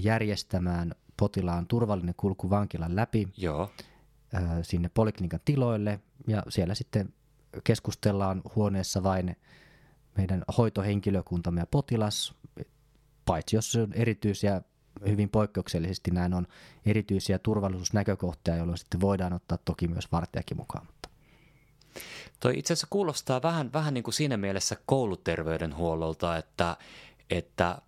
järjestämään 0.03 0.95
potilaan 1.17 1.67
turvallinen 1.67 2.15
kulku 2.17 2.51
vankilan 2.51 2.97
läpi 2.97 3.29
Joo. 3.37 3.71
sinne 4.63 4.89
poliklinikan 4.95 5.41
tiloille 5.45 6.01
ja 6.27 6.43
siellä 6.49 6.75
sitten 6.75 7.15
keskustellaan 7.65 8.43
huoneessa 8.57 9.03
vain 9.03 9.37
meidän 10.17 10.45
hoitohenkilökuntamme 10.59 11.61
ja 11.61 11.67
potilas, 11.67 12.35
paitsi 13.25 13.57
jos 13.57 13.77
on 13.77 13.93
erityisiä, 13.93 14.63
hyvin 15.09 15.31
poikkeuksellisesti 15.31 16.11
näin 16.11 16.35
on 16.35 16.47
erityisiä 16.87 17.39
turvallisuusnäkökohtia, 17.39 18.57
jolloin 18.57 18.79
sitten 18.79 19.01
voidaan 19.01 19.33
ottaa 19.33 19.59
toki 19.65 19.89
myös 19.89 20.13
vartijakin 20.13 20.57
mukaan. 20.57 20.87
Toi 22.41 22.59
itse 22.59 22.73
asiassa 22.73 22.87
kuulostaa 22.91 23.43
vähän, 23.43 23.73
vähän 23.73 23.95
niin 23.95 24.05
kuin 24.05 24.15
siinä 24.15 24.37
mielessä 24.37 24.77
kouluterveydenhuollolta, 24.87 26.37
että, 26.37 26.77
että 27.31 27.79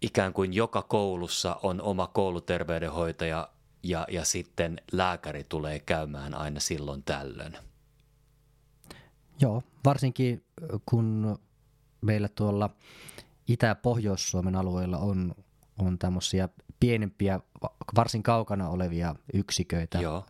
ikään 0.00 0.32
kuin 0.32 0.52
joka 0.52 0.82
koulussa 0.82 1.56
on 1.62 1.80
oma 1.80 2.06
kouluterveydenhoitaja 2.06 3.48
ja, 3.82 4.06
ja 4.10 4.24
sitten 4.24 4.80
lääkäri 4.92 5.44
tulee 5.48 5.78
käymään 5.78 6.34
aina 6.34 6.60
silloin 6.60 7.02
tällöin. 7.02 7.58
Joo, 9.40 9.62
varsinkin 9.84 10.44
kun 10.86 11.38
meillä 12.00 12.28
tuolla 12.28 12.70
Itä- 13.48 13.66
ja 13.66 13.74
Pohjois-Suomen 13.74 14.56
alueella 14.56 14.98
on, 14.98 15.34
on 15.78 15.98
tämmöisiä 15.98 16.48
pienempiä, 16.80 17.40
varsin 17.96 18.22
kaukana 18.22 18.68
olevia 18.68 19.14
yksiköitä, 19.32 20.00
Joo. 20.00 20.26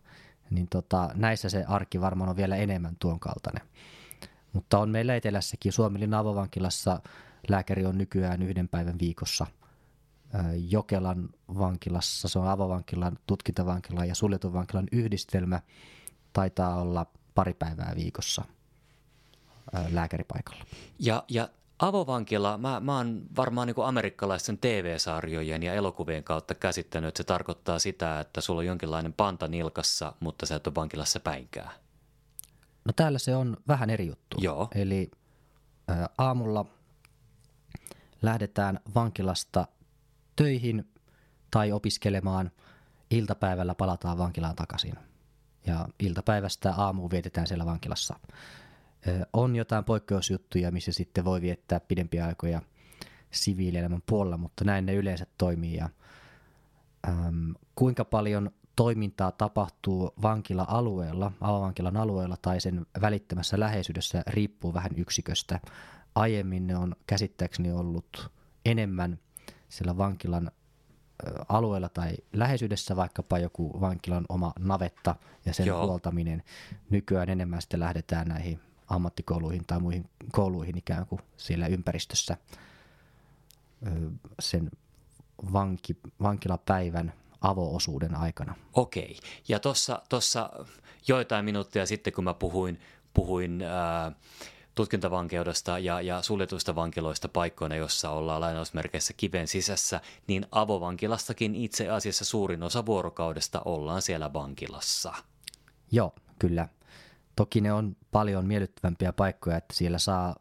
Niin 0.50 0.67
tota, 0.71 1.11
näissä 1.14 1.49
se 1.49 1.64
arki 1.69 2.00
varmaan 2.00 2.31
on 2.31 2.37
vielä 2.37 2.57
enemmän 2.57 2.97
tuon 2.99 3.21
kaltainen. 3.21 3.69
Mutta 4.52 4.78
on 4.78 4.90
meillä 4.90 5.17
etelässäkin 5.17 5.73
Suomelin 5.73 6.14
avovankilassa 6.14 7.00
lääkäri 7.49 7.87
on 7.87 7.99
nykyään 7.99 8.43
yhden 8.43 8.69
päivän 8.69 8.99
viikossa– 8.99 9.47
Jokelan 10.69 11.28
vankilassa, 11.59 12.28
se 12.28 12.38
on 12.38 12.49
avovankilan, 12.49 13.19
tutkintavankilan 13.26 14.09
ja 14.09 14.14
suljetun 14.14 14.52
vankilan 14.52 14.87
yhdistelmä, 14.93 15.61
taitaa 16.33 16.81
olla 16.81 17.07
pari 17.35 17.55
päivää 17.55 17.93
viikossa 17.97 18.45
lääkäripaikalla. 19.90 20.64
Ja, 20.99 21.25
ja 21.28 21.49
avovankila, 21.78 22.58
mä, 22.58 22.80
mä 22.80 22.97
oon 22.97 23.23
varmaan 23.37 23.66
niin 23.66 23.85
amerikkalaisten 23.85 24.58
TV-sarjojen 24.58 25.62
ja 25.62 25.75
elokuvien 25.75 26.25
kautta 26.25 26.54
käsittänyt, 26.54 27.08
että 27.08 27.18
se 27.18 27.25
tarkoittaa 27.25 27.78
sitä, 27.78 28.20
että 28.20 28.40
sulla 28.40 28.58
on 28.58 28.66
jonkinlainen 28.66 29.12
panta 29.12 29.49
nilkassa, 29.49 30.12
mutta 30.20 30.47
sä 30.47 30.56
et 30.56 30.66
ole 30.66 30.75
vankilassa 30.75 31.20
päinkään. 31.20 31.70
No 32.85 32.92
täällä 32.96 33.18
se 33.18 33.37
on 33.37 33.57
vähän 33.68 33.90
eri 33.90 34.07
juttu. 34.07 34.37
Joo. 34.40 34.68
Eli 34.74 35.11
ä, 35.90 36.09
aamulla 36.18 36.64
lähdetään 38.22 38.81
vankilasta 38.94 39.68
töihin 40.37 40.88
tai 41.50 41.72
opiskelemaan. 41.72 42.50
Iltapäivällä 43.11 43.74
palataan 43.74 44.18
vankilaan 44.18 44.57
takaisin. 44.57 44.94
Ja 45.66 45.88
iltapäivästä 45.98 46.74
aamuun 46.76 47.11
vietetään 47.11 47.46
siellä 47.46 47.66
vankilassa. 47.66 48.20
On 49.32 49.56
jotain 49.56 49.84
poikkeusjuttuja, 49.84 50.70
missä 50.70 50.92
sitten 50.92 51.24
voi 51.24 51.40
viettää 51.40 51.80
pidempiä 51.80 52.26
aikoja 52.26 52.62
siviilielämän 53.30 54.02
puolella, 54.06 54.37
mutta 54.37 54.64
näin 54.64 54.87
ne 54.87 54.94
yleensä 54.94 55.26
toimii. 55.38 55.74
Ja, 55.74 55.88
äm, 57.08 57.54
kuinka 57.74 58.04
paljon 58.04 58.50
toimintaa 58.76 59.32
tapahtuu 59.32 60.14
vankila-alueella, 60.22 61.32
avavankilan 61.40 61.96
alueella 61.96 62.37
tai 62.42 62.61
sen 62.61 62.87
välittömässä 63.00 63.61
läheisyydessä 63.61 64.22
riippuu 64.26 64.74
vähän 64.74 64.90
yksiköstä. 64.96 65.61
Aiemmin 66.14 66.66
ne 66.66 66.76
on 66.76 66.96
käsittääkseni 67.06 67.72
ollut 67.72 68.30
enemmän 68.64 69.18
siellä 69.68 69.96
vankilan 69.96 70.50
alueella 71.48 71.88
tai 71.88 72.12
läheisyydessä 72.32 72.96
vaikkapa 72.96 73.38
joku 73.38 73.80
vankilan 73.80 74.24
oma 74.28 74.52
navetta 74.58 75.16
ja 75.44 75.54
sen 75.54 75.66
Joo. 75.66 75.87
huoltaminen. 75.87 76.42
Nykyään 76.90 77.28
enemmän 77.28 77.62
sitten 77.62 77.80
lähdetään 77.80 78.28
näihin 78.28 78.61
ammattikouluihin 78.88 79.64
tai 79.66 79.81
muihin 79.81 80.11
kouluihin 80.33 80.79
ikään 80.79 81.07
kuin 81.07 81.20
siellä 81.37 81.66
ympäristössä 81.66 82.37
sen 84.40 84.70
vanki, 85.53 85.96
vankilapäivän 86.22 87.12
avoosuuden 87.40 88.14
aikana. 88.14 88.55
Okei. 88.72 89.18
Ja 89.48 89.59
tuossa 90.09 90.51
joitain 91.09 91.44
minuuttia 91.44 91.87
sitten, 91.87 92.12
kun 92.12 92.24
mä 92.24 92.35
puhuin, 92.35 92.81
puhuin 93.14 93.62
ää, 93.62 94.12
tutkintavankeudesta 94.74 95.79
ja, 95.79 96.01
ja 96.01 96.22
suljetuista 96.22 96.74
vankiloista 96.74 97.29
paikkoina, 97.29 97.77
jossa 97.77 98.11
ollaan 98.11 98.40
lainausmerkeissä 98.40 99.14
kiven 99.16 99.48
sisässä, 99.48 100.01
niin 100.27 100.46
avovankilastakin 100.53 101.55
itse 101.55 101.88
asiassa 101.88 102.24
suurin 102.24 102.62
osa 102.62 102.87
vuorokaudesta 102.87 103.62
ollaan 103.64 104.03
siellä 104.03 104.33
vankilassa. 104.33 105.12
Joo, 105.90 106.14
kyllä. 106.38 106.68
Toki 107.38 107.61
ne 107.61 107.72
on 107.72 107.96
paljon 108.11 108.46
miellyttävämpiä 108.46 109.12
paikkoja, 109.12 109.57
että 109.57 109.74
siellä 109.74 109.98
saa 109.98 110.37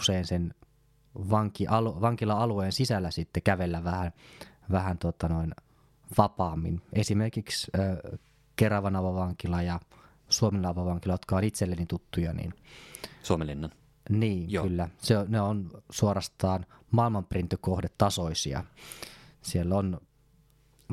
usein 0.00 0.26
sen 0.26 0.54
vanki, 1.30 1.66
alu, 1.66 2.00
vankila-alueen 2.00 2.72
sisällä 2.72 3.10
sitten 3.10 3.42
kävellä 3.42 3.84
vähän, 3.84 4.12
vähän 4.70 4.98
tota 4.98 5.28
noin 5.28 5.54
vapaammin. 6.18 6.82
Esimerkiksi 6.92 7.70
äh, 7.78 8.18
Keravan 8.56 8.96
avovankila 8.96 9.62
ja 9.62 9.80
Suomen 10.28 10.66
avovankila, 10.66 11.14
jotka 11.14 11.36
on 11.36 11.44
itselleni 11.44 11.86
tuttuja, 11.86 12.32
niin 12.32 12.54
Suomenlinnan. 13.22 13.70
Niin, 14.10 14.50
Joo. 14.50 14.64
kyllä. 14.64 14.88
Se 14.98 15.14
ne 15.28 15.40
on 15.40 15.70
suorastaan 15.90 16.66
maailmanprintökohdetasoisia. 16.90 18.64
Siellä 19.42 19.74
on, 19.74 20.00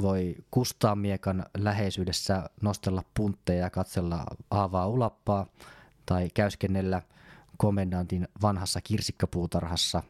voi 0.01 0.36
kustaa 0.51 0.95
miekan 0.95 1.45
läheisyydessä 1.58 2.49
nostella 2.62 3.03
puntteja 3.13 3.60
ja 3.60 3.69
katsella 3.69 4.25
aavaa 4.51 4.88
ulappaa 4.88 5.45
tai 6.06 6.29
käyskennellä 6.34 7.01
komendantin 7.58 8.27
vanhassa 8.41 8.82
kirsikkapuutarhassa 8.82 10.03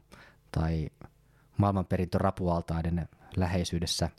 tai 0.52 0.90
maailmanperintörapualtaiden 1.58 3.10
läheisyydessä 3.38 4.10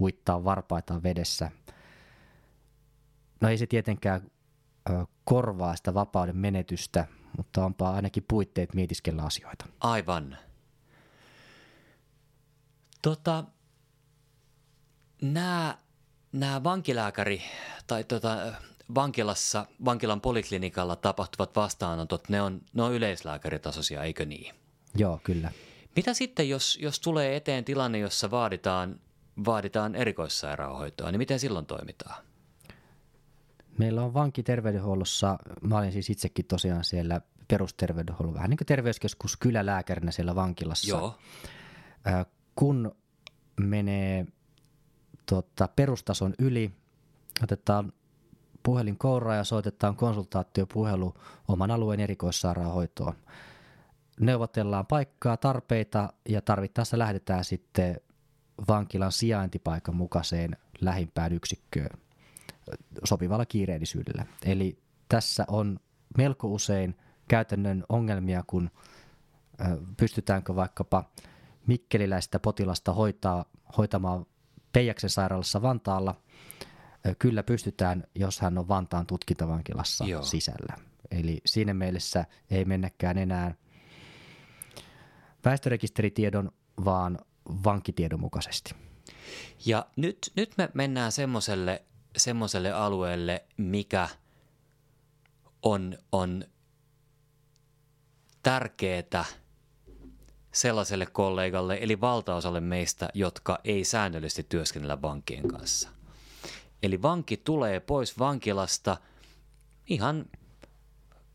uittaa 0.00 0.44
varpaita 0.44 1.02
vedessä. 1.02 1.50
No 3.40 3.48
ei 3.48 3.58
se 3.58 3.66
tietenkään 3.66 4.20
korvaa 5.24 5.76
sitä 5.76 5.94
vapauden 5.94 6.36
menetystä, 6.36 7.06
mutta 7.36 7.64
onpa 7.64 7.90
ainakin 7.90 8.24
puitteet 8.28 8.74
mietiskellä 8.74 9.22
asioita. 9.22 9.66
Aivan. 9.80 10.36
Tota, 13.02 13.44
nämä, 15.22 15.78
nämä 16.32 16.64
vankilääkäri 16.64 17.42
tai 17.86 18.04
tota, 18.04 18.52
vankilassa, 18.94 19.66
vankilan 19.84 20.20
poliklinikalla 20.20 20.96
tapahtuvat 20.96 21.56
vastaanotot, 21.56 22.28
ne 22.28 22.42
on, 22.42 22.60
ne 22.74 22.82
on 22.82 22.92
yleislääkäritasoisia, 22.92 24.02
eikö 24.02 24.26
niin? 24.26 24.54
Joo, 24.94 25.20
kyllä. 25.24 25.52
Mitä 25.96 26.14
sitten, 26.14 26.48
jos, 26.48 26.78
jos 26.82 27.00
tulee 27.00 27.36
eteen 27.36 27.64
tilanne, 27.64 27.98
jossa 27.98 28.30
vaaditaan, 28.30 29.00
vaaditaan 29.44 29.94
erikoissairaanhoitoa, 29.94 31.10
niin 31.10 31.18
miten 31.18 31.40
silloin 31.40 31.66
toimitaan? 31.66 32.24
Meillä 33.78 34.02
on 34.02 34.14
vankiterveydenhuollossa, 34.14 35.38
mä 35.60 35.78
olin 35.78 35.92
siis 35.92 36.10
itsekin 36.10 36.44
tosiaan 36.44 36.84
siellä 36.84 37.20
perusterveydenhuollon, 37.48 38.34
vähän 38.34 38.50
niin 38.50 38.58
kuin 38.58 38.66
terveyskeskus 38.66 39.36
kylälääkärinä 39.36 40.10
siellä 40.10 40.34
vankilassa. 40.34 40.88
Joo. 40.88 41.18
kun 42.54 42.96
menee 43.60 44.26
tota, 45.30 45.68
perustason 45.68 46.34
yli, 46.38 46.72
otetaan 47.42 47.92
puhelin 48.62 48.98
kouraa 48.98 49.36
ja 49.36 49.44
soitetaan 49.44 49.96
konsultaatiopuhelu 49.96 51.14
oman 51.48 51.70
alueen 51.70 52.00
erikoissairaanhoitoon. 52.00 53.14
Neuvotellaan 54.20 54.86
paikkaa, 54.86 55.36
tarpeita 55.36 56.12
ja 56.28 56.42
tarvittaessa 56.42 56.98
lähdetään 56.98 57.44
sitten 57.44 58.00
vankilan 58.68 59.12
sijaintipaikan 59.12 59.96
mukaiseen 59.96 60.56
lähimpään 60.80 61.32
yksikköön 61.32 61.90
sopivalla 63.04 63.46
kiireellisyydellä. 63.46 64.26
Eli 64.44 64.78
tässä 65.08 65.44
on 65.48 65.80
melko 66.18 66.48
usein 66.48 66.96
käytännön 67.28 67.84
ongelmia, 67.88 68.44
kun 68.46 68.70
pystytäänkö 69.96 70.56
vaikkapa 70.56 71.04
mikkeliläistä 71.66 72.38
potilasta 72.38 72.92
hoitaa, 72.92 73.44
hoitamaan 73.76 74.26
Peijaksen 74.72 75.10
sairaalassa 75.10 75.62
Vantaalla. 75.62 76.20
Kyllä 77.18 77.42
pystytään, 77.42 78.04
jos 78.14 78.40
hän 78.40 78.58
on 78.58 78.68
Vantaan 78.68 79.06
tutkintavankilassa 79.06 80.04
Joo. 80.04 80.22
sisällä. 80.22 80.76
Eli 81.10 81.40
siinä 81.46 81.74
mielessä 81.74 82.24
ei 82.50 82.64
mennäkään 82.64 83.18
enää 83.18 83.54
väestörekisteritiedon, 85.44 86.52
vaan 86.84 87.18
vankitiedon 87.64 88.20
mukaisesti. 88.20 88.74
Ja 89.66 89.86
nyt, 89.96 90.32
nyt 90.36 90.54
me 90.58 90.68
mennään 90.74 91.12
semmoiselle 91.12 91.84
semmoiselle 92.16 92.72
alueelle, 92.72 93.44
mikä 93.56 94.08
on, 95.62 95.98
on 96.12 96.44
tärkeää 98.42 99.24
sellaiselle 100.52 101.06
kollegalle, 101.06 101.78
eli 101.80 102.00
valtaosalle 102.00 102.60
meistä, 102.60 103.08
jotka 103.14 103.58
ei 103.64 103.84
säännöllisesti 103.84 104.46
työskennellä 104.48 105.02
vankien 105.02 105.48
kanssa. 105.48 105.88
Eli 106.82 107.02
vanki 107.02 107.36
tulee 107.36 107.80
pois 107.80 108.18
vankilasta 108.18 108.96
ihan 109.86 110.26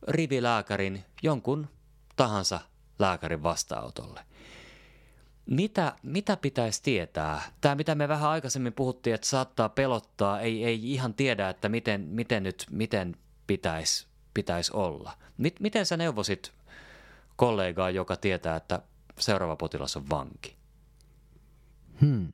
rivilääkärin, 0.07 1.05
jonkun 1.23 1.67
tahansa 2.15 2.59
lääkärin 2.99 3.43
vastaanotolle. 3.43 4.19
Mitä, 5.45 5.95
mitä 6.03 6.37
pitäisi 6.37 6.83
tietää? 6.83 7.41
Tämä, 7.61 7.75
mitä 7.75 7.95
me 7.95 8.07
vähän 8.07 8.29
aikaisemmin 8.29 8.73
puhuttiin, 8.73 9.13
että 9.13 9.27
saattaa 9.27 9.69
pelottaa, 9.69 10.39
ei, 10.39 10.63
ei 10.63 10.93
ihan 10.93 11.13
tiedä, 11.13 11.49
että 11.49 11.69
miten, 11.69 12.01
miten 12.01 12.43
nyt 12.43 12.65
miten 12.71 13.15
pitäisi, 13.47 14.07
pitäisi 14.33 14.71
olla. 14.73 15.11
Mit, 15.37 15.59
miten 15.59 15.85
sä 15.85 15.97
neuvosit 15.97 16.51
kollegaa, 17.35 17.89
joka 17.89 18.15
tietää, 18.15 18.55
että 18.55 18.81
seuraava 19.19 19.55
potilas 19.55 19.97
on 19.97 20.09
vanki? 20.09 20.55
Hmm. 22.01 22.33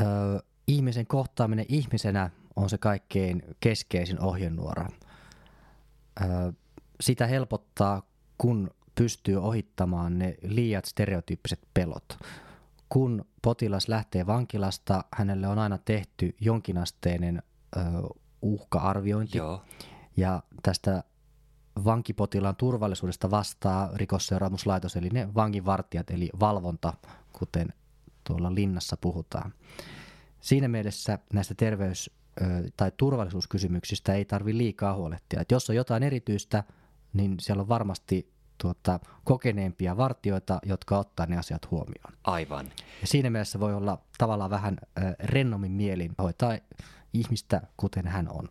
Öö, 0.00 0.38
ihmisen 0.66 1.06
kohtaaminen 1.06 1.66
ihmisenä 1.68 2.30
on 2.56 2.70
se 2.70 2.78
kaikkein 2.78 3.42
keskeisin 3.60 4.20
ohjenuora. 4.20 4.88
Öö, 6.20 6.52
sitä 7.00 7.26
helpottaa, 7.26 8.02
kun 8.38 8.70
pystyy 8.94 9.36
ohittamaan 9.36 10.18
ne 10.18 10.36
liiat 10.42 10.84
stereotyyppiset 10.84 11.60
pelot. 11.74 12.18
Kun 12.88 13.24
potilas 13.42 13.88
lähtee 13.88 14.26
vankilasta, 14.26 15.04
hänelle 15.12 15.46
on 15.48 15.58
aina 15.58 15.78
tehty 15.78 16.36
jonkinasteinen 16.40 17.42
ö, 17.76 17.80
uhka-arviointi. 18.42 19.38
Joo. 19.38 19.62
Ja 20.16 20.42
tästä 20.62 21.04
vankipotilaan 21.84 22.56
turvallisuudesta 22.56 23.30
vastaa 23.30 23.90
rikosseuraamuslaitos, 23.94 24.96
eli 24.96 25.08
ne 25.08 25.34
vanginvartijat, 25.34 26.10
eli 26.10 26.30
valvonta, 26.40 26.92
kuten 27.32 27.72
tuolla 28.24 28.54
linnassa 28.54 28.96
puhutaan. 28.96 29.52
Siinä 30.40 30.68
mielessä 30.68 31.18
näistä 31.32 31.54
terveys- 31.54 32.10
tai 32.76 32.92
turvallisuuskysymyksistä 32.96 34.14
ei 34.14 34.24
tarvi 34.24 34.58
liikaa 34.58 34.94
huolehtia. 34.94 35.40
Et 35.40 35.50
jos 35.50 35.70
on 35.70 35.76
jotain 35.76 36.02
erityistä, 36.02 36.64
niin 37.12 37.36
siellä 37.40 37.60
on 37.60 37.68
varmasti 37.68 38.32
tuota, 38.58 39.00
kokeneempia 39.24 39.96
vartioita, 39.96 40.58
jotka 40.66 40.98
ottaa 40.98 41.26
ne 41.26 41.38
asiat 41.38 41.70
huomioon. 41.70 42.12
Aivan. 42.24 42.66
Ja 43.00 43.06
siinä 43.06 43.30
mielessä 43.30 43.60
voi 43.60 43.74
olla 43.74 43.98
tavallaan 44.18 44.50
vähän 44.50 44.76
äh, 44.82 45.14
rennommin 45.18 45.72
mielin 45.72 46.12
hoitaa 46.22 46.58
ihmistä 47.12 47.62
kuten 47.76 48.06
hän 48.06 48.28
on. 48.32 48.48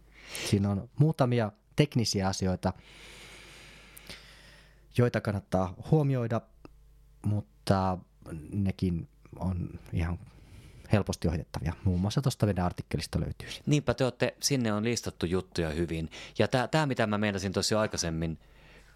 Siinä 0.50 0.70
on 0.70 0.90
muutamia 1.00 1.52
teknisiä 1.80 2.28
asioita, 2.28 2.74
joita 4.98 5.22
kannattaa 5.22 5.74
huomioida, 5.92 6.42
mutta 7.26 7.98
nekin 8.54 9.08
on 9.36 9.80
ihan 9.94 10.20
helposti 10.92 11.28
ohitettavia. 11.28 11.74
Muun 11.84 12.00
muassa 12.00 12.22
tuosta 12.22 12.46
meidän 12.46 12.66
artikkelista 12.66 13.20
löytyy. 13.20 13.48
Niinpä 13.66 13.94
te 13.94 14.04
olette, 14.04 14.36
sinne 14.42 14.74
on 14.74 14.84
listattu 14.84 15.26
juttuja 15.26 15.70
hyvin. 15.70 16.10
Ja 16.40 16.48
tämä, 16.48 16.86
mitä 16.86 17.08
mä 17.08 17.18
meinasin 17.18 17.54
tosiaan 17.54 17.82
aikaisemmin 17.82 18.40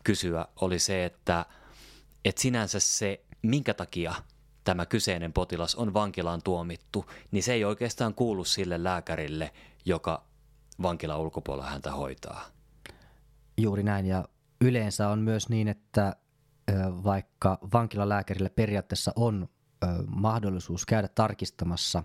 kysyä, 0.03 0.45
oli 0.61 0.79
se, 0.79 1.05
että, 1.05 1.45
että 2.25 2.41
sinänsä 2.41 2.79
se, 2.79 3.23
minkä 3.41 3.73
takia 3.73 4.13
tämä 4.63 4.85
kyseinen 4.85 5.33
potilas 5.33 5.75
on 5.75 5.93
vankilaan 5.93 6.41
tuomittu, 6.43 7.05
niin 7.31 7.43
se 7.43 7.53
ei 7.53 7.65
oikeastaan 7.65 8.13
kuulu 8.13 8.43
sille 8.43 8.83
lääkärille, 8.83 9.51
joka 9.85 10.23
vankilan 10.81 11.19
ulkopuolella 11.19 11.69
häntä 11.69 11.91
hoitaa. 11.91 12.52
Juuri 13.57 13.83
näin, 13.83 14.05
ja 14.05 14.25
yleensä 14.61 15.09
on 15.09 15.19
myös 15.19 15.49
niin, 15.49 15.67
että 15.67 16.15
vaikka 17.03 17.59
vankilalääkärille 17.73 18.49
periaatteessa 18.49 19.11
on 19.15 19.49
mahdollisuus 20.07 20.85
käydä 20.85 21.07
tarkistamassa 21.07 22.03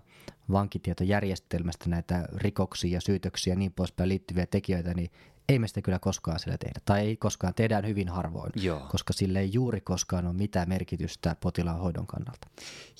vankitietojärjestelmästä 0.51 1.89
näitä 1.89 2.27
rikoksia 2.35 2.93
ja 2.93 3.01
syytöksiä 3.01 3.53
ja 3.53 3.57
niin 3.57 3.73
poispäin 3.73 4.09
liittyviä 4.09 4.45
tekijöitä, 4.45 4.93
niin 4.93 5.11
ei 5.49 5.59
me 5.59 5.67
sitä 5.67 5.81
kyllä 5.81 5.99
koskaan 5.99 6.39
sillä 6.39 6.57
tehdä. 6.57 6.79
Tai 6.85 6.99
ei 6.99 7.17
koskaan, 7.17 7.53
tehdään 7.53 7.87
hyvin 7.87 8.09
harvoin, 8.09 8.51
Joo. 8.55 8.79
koska 8.91 9.13
sille 9.13 9.39
ei 9.39 9.53
juuri 9.53 9.81
koskaan 9.81 10.25
ole 10.25 10.33
mitään 10.33 10.69
merkitystä 10.69 11.35
potilaan 11.39 11.79
hoidon 11.79 12.07
kannalta. 12.07 12.47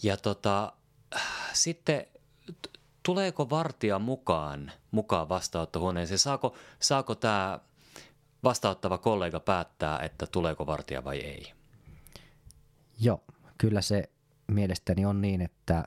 Ja 0.03 0.17
tota, 0.17 0.73
sitten 1.53 2.05
tuleeko 3.03 3.49
vartija 3.49 3.99
mukaan, 3.99 4.71
mukaan 4.91 5.29
vastaanottohuoneeseen? 5.29 6.19
Saako, 6.19 6.55
saako 6.79 7.15
tämä 7.15 7.59
vastaanottava 8.43 8.97
kollega 8.97 9.39
päättää, 9.39 9.99
että 9.99 10.27
tuleeko 10.27 10.65
vartija 10.65 11.03
vai 11.03 11.19
ei? 11.19 11.53
Joo, 12.99 13.23
kyllä 13.57 13.81
se 13.81 14.09
mielestäni 14.47 15.05
on 15.05 15.21
niin, 15.21 15.41
että 15.41 15.83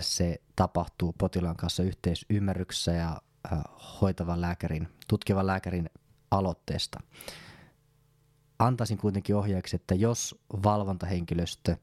se 0.00 0.40
tapahtuu 0.56 1.14
potilaan 1.18 1.56
kanssa 1.56 1.82
yhteisymmärryksessä 1.82 2.92
ja 2.92 3.20
hoitavan 4.00 4.40
lääkärin, 4.40 4.88
tutkivan 5.08 5.46
lääkärin 5.46 5.90
aloitteesta. 6.30 7.00
Antaisin 8.58 8.98
kuitenkin 8.98 9.36
ohjeeksi, 9.36 9.76
että 9.76 9.94
jos 9.94 10.38
valvontahenkilöstö 10.62 11.76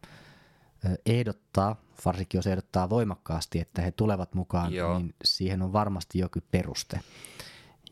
ehdottaa, 1.05 1.75
varsinkin 2.05 2.37
jos 2.37 2.47
ehdottaa 2.47 2.89
voimakkaasti, 2.89 3.59
että 3.59 3.81
he 3.81 3.91
tulevat 3.91 4.33
mukaan, 4.33 4.73
Joo. 4.73 4.99
niin 4.99 5.15
siihen 5.23 5.61
on 5.61 5.73
varmasti 5.73 6.19
joku 6.19 6.39
peruste. 6.51 6.99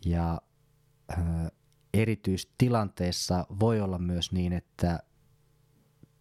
Ja 0.06 0.42
erityistilanteessa 1.94 3.46
voi 3.60 3.82
olla 3.82 3.98
myös 3.98 4.32
niin, 4.32 4.54
että 4.54 5.00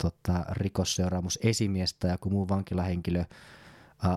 tota, 0.02 0.44
rikosseuraamus 0.50 1.38
esimiestä 1.42 2.08
ja 2.08 2.18
kun 2.18 2.32
muu 2.32 2.48
vankilahenkilö 2.48 3.24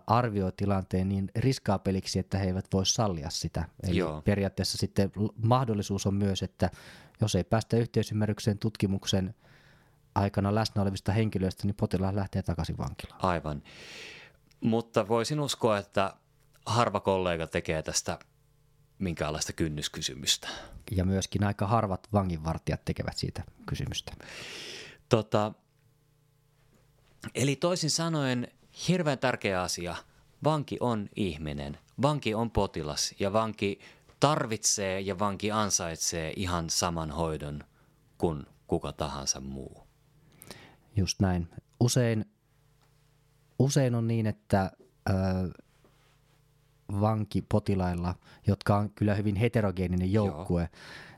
arvioi 0.08 0.52
tilanteen 0.58 1.10
niin 1.10 1.32
riskaapeliksi, 1.36 2.20
että 2.20 2.38
he 2.38 2.46
eivät 2.46 2.66
voi 2.74 2.86
sallia 2.86 3.30
sitä. 3.30 3.66
Eli 3.84 3.98
Joo. 3.98 4.22
periaatteessa 4.22 4.78
sitten 4.78 5.12
mahdollisuus 5.36 6.08
on 6.08 6.14
myös, 6.14 6.44
että 6.44 6.70
jos 7.22 7.36
ei 7.36 7.44
päästä 7.44 7.78
yhteisymmärrykseen 7.78 8.58
tutkimuksen 8.58 9.36
aikana 10.16 10.56
läsnä 10.56 10.82
olevista 10.82 11.12
henkilöistä, 11.12 11.68
niin 11.68 11.76
potilas 11.76 12.16
lähtee 12.16 12.42
takaisin 12.42 12.78
vankilaan. 12.78 13.26
Aivan. 13.26 13.64
Mutta 14.62 15.08
voisin 15.08 15.40
uskoa, 15.40 15.78
että 15.78 16.14
harva 16.66 17.00
kollega 17.00 17.48
tekee 17.48 17.82
tästä 17.82 18.20
minkäänlaista 19.02 19.54
kynnyskysymystä. 19.54 20.48
Ja 20.92 21.06
myöskin 21.06 21.44
aika 21.44 21.68
harvat 21.68 22.08
vanginvartijat 22.14 22.86
tekevät 22.86 23.18
siitä 23.18 23.44
kysymystä. 23.66 24.14
Tota, 25.10 25.54
eli 27.36 27.56
toisin 27.56 27.90
sanoen 27.90 28.48
hirveän 28.88 29.20
tärkeä 29.20 29.62
asia. 29.62 29.96
Vanki 30.44 30.78
on 30.80 31.10
ihminen, 31.16 31.78
vanki 32.02 32.34
on 32.34 32.52
potilas 32.52 33.16
ja 33.20 33.34
vanki 33.34 33.80
tarvitsee 34.20 35.00
ja 35.00 35.20
vanki 35.20 35.52
ansaitsee 35.52 36.34
ihan 36.36 36.70
saman 36.70 37.12
hoidon 37.12 37.64
kuin 38.18 38.46
kuka 38.68 38.94
tahansa 38.94 39.40
muu. 39.40 39.88
Just 40.96 41.20
näin. 41.20 41.50
Usein, 41.80 42.26
usein 43.60 43.96
on 43.96 44.08
niin, 44.08 44.28
että 44.28 44.72
ö, 45.10 45.14
vankipotilailla, 47.02 48.16
jotka 48.48 48.78
on 48.78 48.90
kyllä 48.90 49.16
hyvin 49.16 49.36
heterogeeninen 49.36 50.14
joukkue, 50.14 50.62
Joo. 50.62 50.70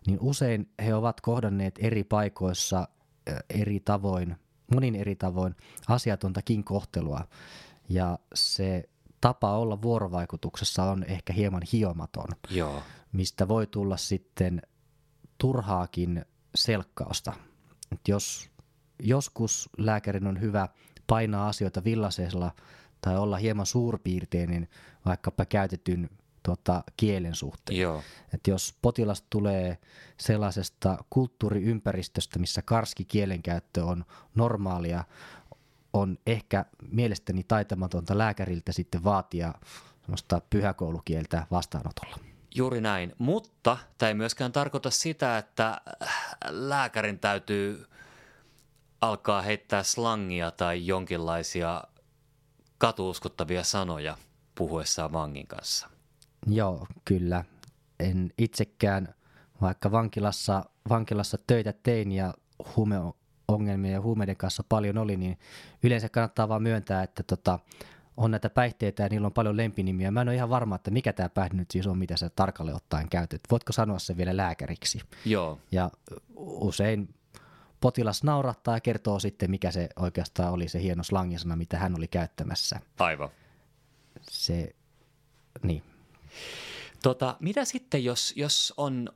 niin 0.07 0.19
usein 0.21 0.69
he 0.85 0.95
ovat 0.95 1.21
kohdanneet 1.21 1.79
eri 1.81 2.03
paikoissa 2.03 2.87
eri 3.49 3.79
tavoin 3.79 4.35
monin 4.73 4.95
eri 4.95 5.15
tavoin 5.15 5.55
asiatontakin 5.87 6.63
kohtelua. 6.63 7.27
Ja 7.89 8.19
se 8.35 8.89
tapa 9.21 9.57
olla 9.57 9.81
vuorovaikutuksessa 9.81 10.83
on 10.83 11.03
ehkä 11.03 11.33
hieman 11.33 11.61
hiomaton, 11.73 12.27
Joo. 12.49 12.83
mistä 13.11 13.47
voi 13.47 13.67
tulla 13.67 13.97
sitten 13.97 14.61
turhaakin 15.37 16.25
selkkausta. 16.55 17.33
Et 17.91 18.07
jos 18.07 18.49
joskus 18.99 19.69
lääkärin 19.77 20.27
on 20.27 20.41
hyvä 20.41 20.67
painaa 21.07 21.47
asioita 21.47 21.83
villasella 21.83 22.51
tai 23.03 23.17
olla 23.17 23.37
hieman 23.37 23.65
suurpiirteinen 23.65 24.67
vaikkapa 25.05 25.45
käytetyn 25.45 26.09
tota, 26.43 26.83
kielen 26.97 27.35
suhteen. 27.35 27.79
Joo. 27.79 28.03
Et 28.33 28.47
jos 28.47 28.77
potilas 28.81 29.23
tulee 29.29 29.77
sellaisesta 30.17 30.97
kulttuuriympäristöstä, 31.09 32.39
missä 32.39 32.61
karski 32.61 33.05
kielenkäyttö 33.05 33.85
on 33.85 34.05
normaalia, 34.35 35.03
on 35.93 36.17
ehkä 36.27 36.65
mielestäni 36.91 37.43
taitamatonta 37.43 38.17
lääkäriltä 38.17 38.71
sitten 38.71 39.03
vaatia 39.03 39.53
semmoista 40.01 40.41
pyhäkoulukieltä 40.49 41.47
vastaanotolla. 41.51 42.17
Juuri 42.55 42.81
näin, 42.81 43.13
mutta 43.17 43.77
tämä 43.97 44.07
ei 44.07 44.13
myöskään 44.13 44.51
tarkoita 44.51 44.89
sitä, 44.89 45.37
että 45.37 45.81
lääkärin 46.49 47.19
täytyy 47.19 47.85
alkaa 49.01 49.41
heittää 49.41 49.83
slangia 49.83 50.51
tai 50.51 50.87
jonkinlaisia 50.87 51.83
katuuskottavia 52.83 53.63
sanoja 53.63 54.17
puhuessaan 54.55 55.13
vangin 55.13 55.47
kanssa. 55.47 55.89
Joo, 56.47 56.87
kyllä. 57.05 57.43
En 57.99 58.31
itsekään, 58.37 59.15
vaikka 59.61 59.91
vankilassa, 59.91 60.65
vankilassa 60.89 61.37
töitä 61.47 61.73
tein 61.83 62.11
ja 62.11 62.33
huumeongelmia 62.75 63.91
ja 63.91 64.01
huumeiden 64.01 64.37
kanssa 64.37 64.63
paljon 64.69 64.97
oli, 64.97 65.17
niin 65.17 65.39
yleensä 65.83 66.09
kannattaa 66.09 66.49
vaan 66.49 66.63
myöntää, 66.63 67.03
että 67.03 67.23
tota, 67.23 67.59
on 68.17 68.31
näitä 68.31 68.49
päihteitä 68.49 69.03
ja 69.03 69.09
niillä 69.09 69.25
on 69.25 69.33
paljon 69.33 69.57
lempinimiä. 69.57 70.11
Mä 70.11 70.21
en 70.21 70.27
ole 70.27 70.35
ihan 70.35 70.49
varma, 70.49 70.75
että 70.75 70.91
mikä 70.91 71.13
tämä 71.13 71.29
päihde 71.29 71.55
nyt 71.55 71.71
siis 71.71 71.87
on, 71.87 71.97
mitä 71.97 72.17
sä 72.17 72.29
tarkalleen 72.29 72.75
ottaen 72.75 73.09
käytät. 73.09 73.41
Voitko 73.51 73.73
sanoa 73.73 73.99
se 73.99 74.17
vielä 74.17 74.37
lääkäriksi? 74.37 74.99
Joo. 75.25 75.59
Ja 75.71 75.91
usein 76.35 77.15
potilas 77.83 78.23
naurattaa 78.23 78.75
ja 78.75 78.81
kertoo 78.81 79.19
sitten, 79.19 79.51
mikä 79.51 79.71
se 79.71 79.89
oikeastaan 79.95 80.53
oli 80.53 80.67
se 80.67 80.81
hieno 80.81 81.03
slangisana, 81.03 81.55
mitä 81.55 81.77
hän 81.77 81.95
oli 81.97 82.07
käyttämässä. 82.07 82.79
Aivan. 82.99 83.29
Se, 84.29 84.75
niin. 85.63 85.83
Tota, 87.03 87.37
mitä 87.39 87.65
sitten, 87.65 88.03
jos, 88.03 88.33
jos 88.35 88.73
on, 88.77 89.09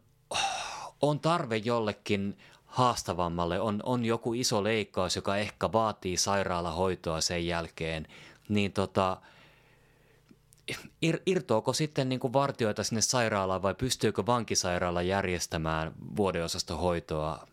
on 1.02 1.20
tarve 1.20 1.58
jollekin 1.58 2.38
haastavammalle, 2.66 3.60
on, 3.60 3.80
on 3.84 4.06
joku 4.06 4.34
iso 4.34 4.64
leikkaus, 4.64 5.16
joka 5.16 5.38
ehkä 5.38 5.72
vaatii 5.72 6.18
sairaalahoitoa 6.18 7.22
sen 7.22 7.48
jälkeen, 7.48 8.08
niin 8.50 8.74
tota, 8.74 9.22
ir, 11.02 11.20
irtoako 11.26 11.74
sitten 11.74 12.10
niin 12.10 12.20
kuin 12.20 12.34
vartioita 12.34 12.84
sinne 12.84 13.02
sairaalaan 13.02 13.62
vai 13.62 13.76
pystyykö 13.76 14.26
vankisairaala 14.26 15.02
järjestämään 15.02 15.94
vuodeosastohoitoa? 16.16 17.48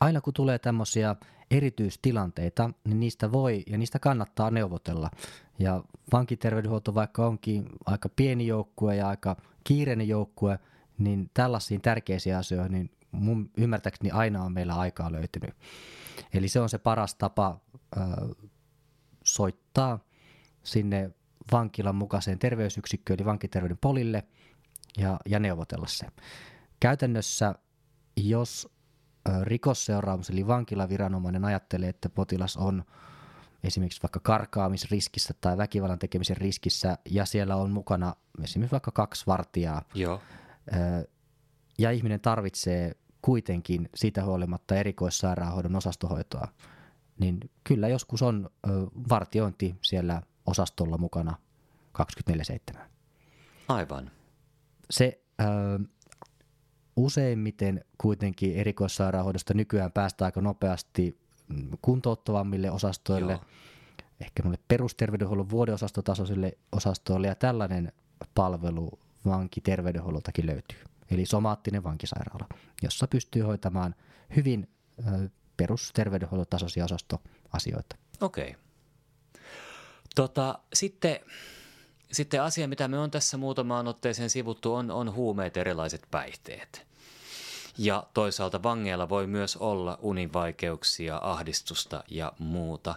Aina 0.00 0.20
kun 0.20 0.34
tulee 0.34 0.58
tämmöisiä 0.58 1.16
erityistilanteita, 1.50 2.70
niin 2.84 3.00
niistä 3.00 3.32
voi 3.32 3.62
ja 3.66 3.78
niistä 3.78 3.98
kannattaa 3.98 4.50
neuvotella. 4.50 5.10
Ja 5.58 5.84
vankiterveydenhuolto, 6.12 6.94
vaikka 6.94 7.26
onkin 7.26 7.68
aika 7.86 8.08
pieni 8.08 8.46
joukkue 8.46 8.96
ja 8.96 9.08
aika 9.08 9.36
kiireinen 9.64 10.08
joukkue, 10.08 10.58
niin 10.98 11.30
tällaisiin 11.34 11.80
tärkeisiin 11.80 12.36
asioihin, 12.36 12.72
niin 12.72 12.90
mun 13.12 13.50
ymmärtääkseni 13.56 14.10
aina 14.10 14.42
on 14.42 14.52
meillä 14.52 14.74
aikaa 14.74 15.12
löytynyt. 15.12 15.54
Eli 16.34 16.48
se 16.48 16.60
on 16.60 16.68
se 16.68 16.78
paras 16.78 17.14
tapa 17.14 17.60
ö, 17.96 18.00
soittaa 19.24 19.98
sinne 20.62 21.10
vankilan 21.52 21.94
mukaiseen 21.94 22.38
terveysyksikköön, 22.38 23.16
eli 23.18 23.24
vankiterveyden 23.24 23.78
polille, 23.80 24.24
ja, 24.98 25.20
ja 25.26 25.38
neuvotella 25.38 25.86
se. 25.86 26.06
Käytännössä, 26.80 27.54
jos 28.16 28.75
rikosseuraamus, 29.42 30.30
eli 30.30 30.46
vankilaviranomainen 30.46 31.44
ajattelee, 31.44 31.88
että 31.88 32.08
potilas 32.08 32.56
on 32.56 32.84
esimerkiksi 33.64 34.02
vaikka 34.02 34.20
karkaamisriskissä 34.20 35.34
tai 35.40 35.56
väkivallan 35.56 35.98
tekemisen 35.98 36.36
riskissä, 36.36 36.98
ja 37.10 37.24
siellä 37.24 37.56
on 37.56 37.70
mukana 37.70 38.14
esimerkiksi 38.42 38.72
vaikka 38.72 38.90
kaksi 38.90 39.26
vartijaa, 39.26 39.82
Joo. 39.94 40.20
ja 41.78 41.90
ihminen 41.90 42.20
tarvitsee 42.20 42.96
kuitenkin 43.22 43.88
siitä 43.94 44.24
huolimatta 44.24 44.76
erikoissairaanhoidon 44.76 45.76
osastohoitoa, 45.76 46.48
niin 47.18 47.50
kyllä 47.64 47.88
joskus 47.88 48.22
on 48.22 48.50
vartiointi 49.08 49.76
siellä 49.82 50.22
osastolla 50.46 50.98
mukana 50.98 51.36
24-7. 52.74 52.78
Aivan. 53.68 54.10
Se 54.90 55.22
ö, 55.40 55.44
useimmiten 56.96 57.84
kuitenkin 57.98 58.56
erikoissairaanhoidosta 58.56 59.54
nykyään 59.54 59.92
päästään 59.92 60.26
aika 60.26 60.40
nopeasti 60.40 61.18
kuntouttavammille 61.82 62.70
osastoille, 62.70 63.32
Joo. 63.32 63.44
ehkä 64.20 64.42
perusterveydenhuollon 64.68 65.50
vuodeosastotasoisille 65.50 66.58
osastoille, 66.72 67.26
ja 67.26 67.34
tällainen 67.34 67.92
palvelu 68.34 68.98
vankiterveydenhuolloltakin 69.26 70.46
löytyy. 70.46 70.78
Eli 71.10 71.26
somaattinen 71.26 71.84
vankisairaala, 71.84 72.48
jossa 72.82 73.06
pystyy 73.08 73.42
hoitamaan 73.42 73.94
hyvin 74.36 74.68
ö, 74.98 75.28
perusterveydenhuollon 75.56 76.46
tasoisia 76.50 76.84
osastoasioita. 76.84 77.96
Okei. 78.20 78.48
Okay. 78.50 78.60
Tota, 80.14 80.58
sitten, 80.74 81.20
sitten 82.12 82.42
asia, 82.42 82.68
mitä 82.68 82.88
me 82.88 82.98
on 82.98 83.10
tässä 83.10 83.36
muutamaan 83.36 83.88
otteeseen 83.88 84.30
sivuttu, 84.30 84.74
on, 84.74 84.90
on 84.90 85.14
huumeet, 85.14 85.56
erilaiset 85.56 86.02
päihteet. 86.10 86.86
Ja 87.78 88.06
toisaalta 88.14 88.62
vangeilla 88.62 89.08
voi 89.08 89.26
myös 89.26 89.56
olla 89.56 89.98
univaikeuksia, 90.02 91.20
ahdistusta 91.22 92.04
ja 92.10 92.32
muuta. 92.38 92.94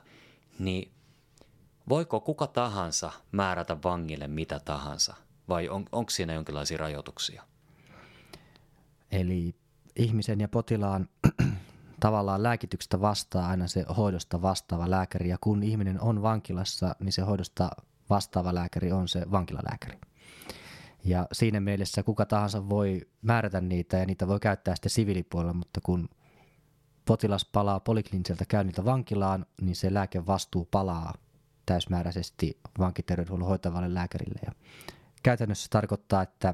Niin 0.60 0.92
voiko 1.90 2.20
kuka 2.20 2.48
tahansa 2.48 3.12
määrätä 3.32 3.78
vangille 3.84 4.28
mitä 4.28 4.60
tahansa? 4.60 5.16
Vai 5.50 5.70
on, 5.70 5.86
onko 5.92 6.10
siinä 6.10 6.34
jonkinlaisia 6.34 6.78
rajoituksia? 6.78 7.44
Eli 9.12 9.56
ihmisen 9.96 10.40
ja 10.40 10.48
potilaan 10.48 11.10
tavallaan 12.00 12.44
lääkityksestä 12.44 13.02
vastaa 13.02 13.48
aina 13.48 13.68
se 13.68 13.86
hoidosta 13.98 14.42
vastaava 14.42 14.90
lääkäri, 14.90 15.30
ja 15.30 15.38
kun 15.42 15.64
ihminen 15.64 16.02
on 16.02 16.22
vankilassa, 16.22 16.96
niin 17.00 17.14
se 17.14 17.22
hoidosta 17.22 17.70
vastaava 18.10 18.56
lääkäri 18.56 18.92
on 18.92 19.08
se 19.08 19.32
vankilalääkäri. 19.32 20.00
Ja 21.04 21.28
siinä 21.32 21.60
mielessä 21.60 22.04
kuka 22.04 22.26
tahansa 22.26 22.70
voi 22.70 23.02
määrätä 23.22 23.62
niitä 23.62 23.98
ja 23.98 24.06
niitä 24.06 24.28
voi 24.28 24.40
käyttää 24.40 24.76
sitten 24.76 24.90
siviilipuolella, 24.90 25.54
mutta 25.54 25.82
kun 25.84 26.10
potilas 27.06 27.46
palaa 27.46 27.80
polikliniseltä 27.80 28.46
käynniltä 28.46 28.86
vankilaan, 28.86 29.46
niin 29.62 29.76
se 29.76 29.94
lääkevastuu 29.94 30.68
palaa 30.72 31.14
täysmääräisesti 31.66 32.60
vankiterveydenhuollon 32.80 33.48
hoitavalle 33.48 33.94
lääkärille. 33.94 34.40
Ja 34.46 34.52
käytännössä 35.24 35.64
se 35.64 35.70
tarkoittaa, 35.70 36.22
että 36.22 36.54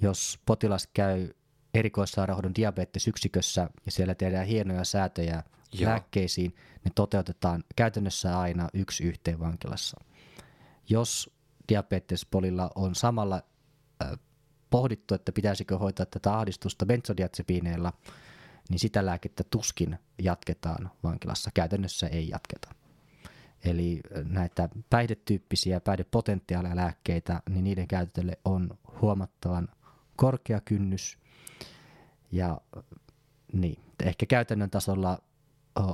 jos 0.00 0.40
potilas 0.46 0.86
käy 0.94 1.30
erikoissairaanhoidon 1.74 2.54
diabetesyksikössä 2.54 3.70
ja 3.86 3.92
siellä 3.92 4.14
tehdään 4.14 4.46
hienoja 4.46 4.84
säätöjä 4.84 5.42
Joo. 5.72 5.90
lääkkeisiin, 5.90 6.54
ne 6.84 6.90
toteutetaan 6.94 7.64
käytännössä 7.76 8.38
aina 8.38 8.68
yksi 8.74 9.04
yhteen 9.04 9.40
vankilassa. 9.40 10.00
Jos 10.90 11.30
diabetespolilla 11.68 12.70
on 12.74 12.94
samalla 12.94 13.42
pohdittu, 14.70 15.14
että 15.14 15.32
pitäisikö 15.32 15.78
hoitaa 15.78 16.06
tätä 16.06 16.38
ahdistusta 16.38 16.86
benzodiazepiineilla, 16.86 17.92
niin 18.68 18.78
sitä 18.78 19.06
lääkettä 19.06 19.44
tuskin 19.50 19.98
jatketaan 20.22 20.90
vankilassa. 21.02 21.50
Käytännössä 21.54 22.06
ei 22.06 22.28
jatketa. 22.28 22.74
Eli 23.64 24.00
näitä 24.24 24.68
päihdetyyppisiä, 24.90 25.80
päihdepotentiaaleja 25.80 26.76
lääkkeitä, 26.76 27.42
niin 27.50 27.64
niiden 27.64 27.88
käytölle 27.88 28.38
on 28.44 28.78
huomattavan 29.00 29.68
korkea 30.16 30.60
kynnys. 30.60 31.18
Ja 32.32 32.60
niin, 33.52 33.82
ehkä 34.04 34.26
käytännön 34.26 34.70
tasolla 34.70 35.18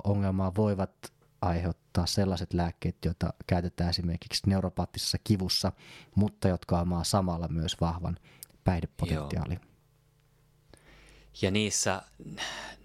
ongelmaa 0.04 0.54
voivat 0.56 1.15
aiheuttaa 1.42 2.06
sellaiset 2.06 2.54
lääkkeet, 2.54 3.04
joita 3.04 3.32
käytetään 3.46 3.90
esimerkiksi 3.90 4.42
neuropaattisessa 4.46 5.18
kivussa, 5.24 5.72
mutta 6.14 6.48
jotka 6.48 6.80
omaa 6.80 7.04
samalla 7.04 7.48
myös 7.48 7.80
vahvan 7.80 8.16
päihdepotentiaalin. 8.64 9.60
Ja 11.42 11.50
niissä, 11.50 12.02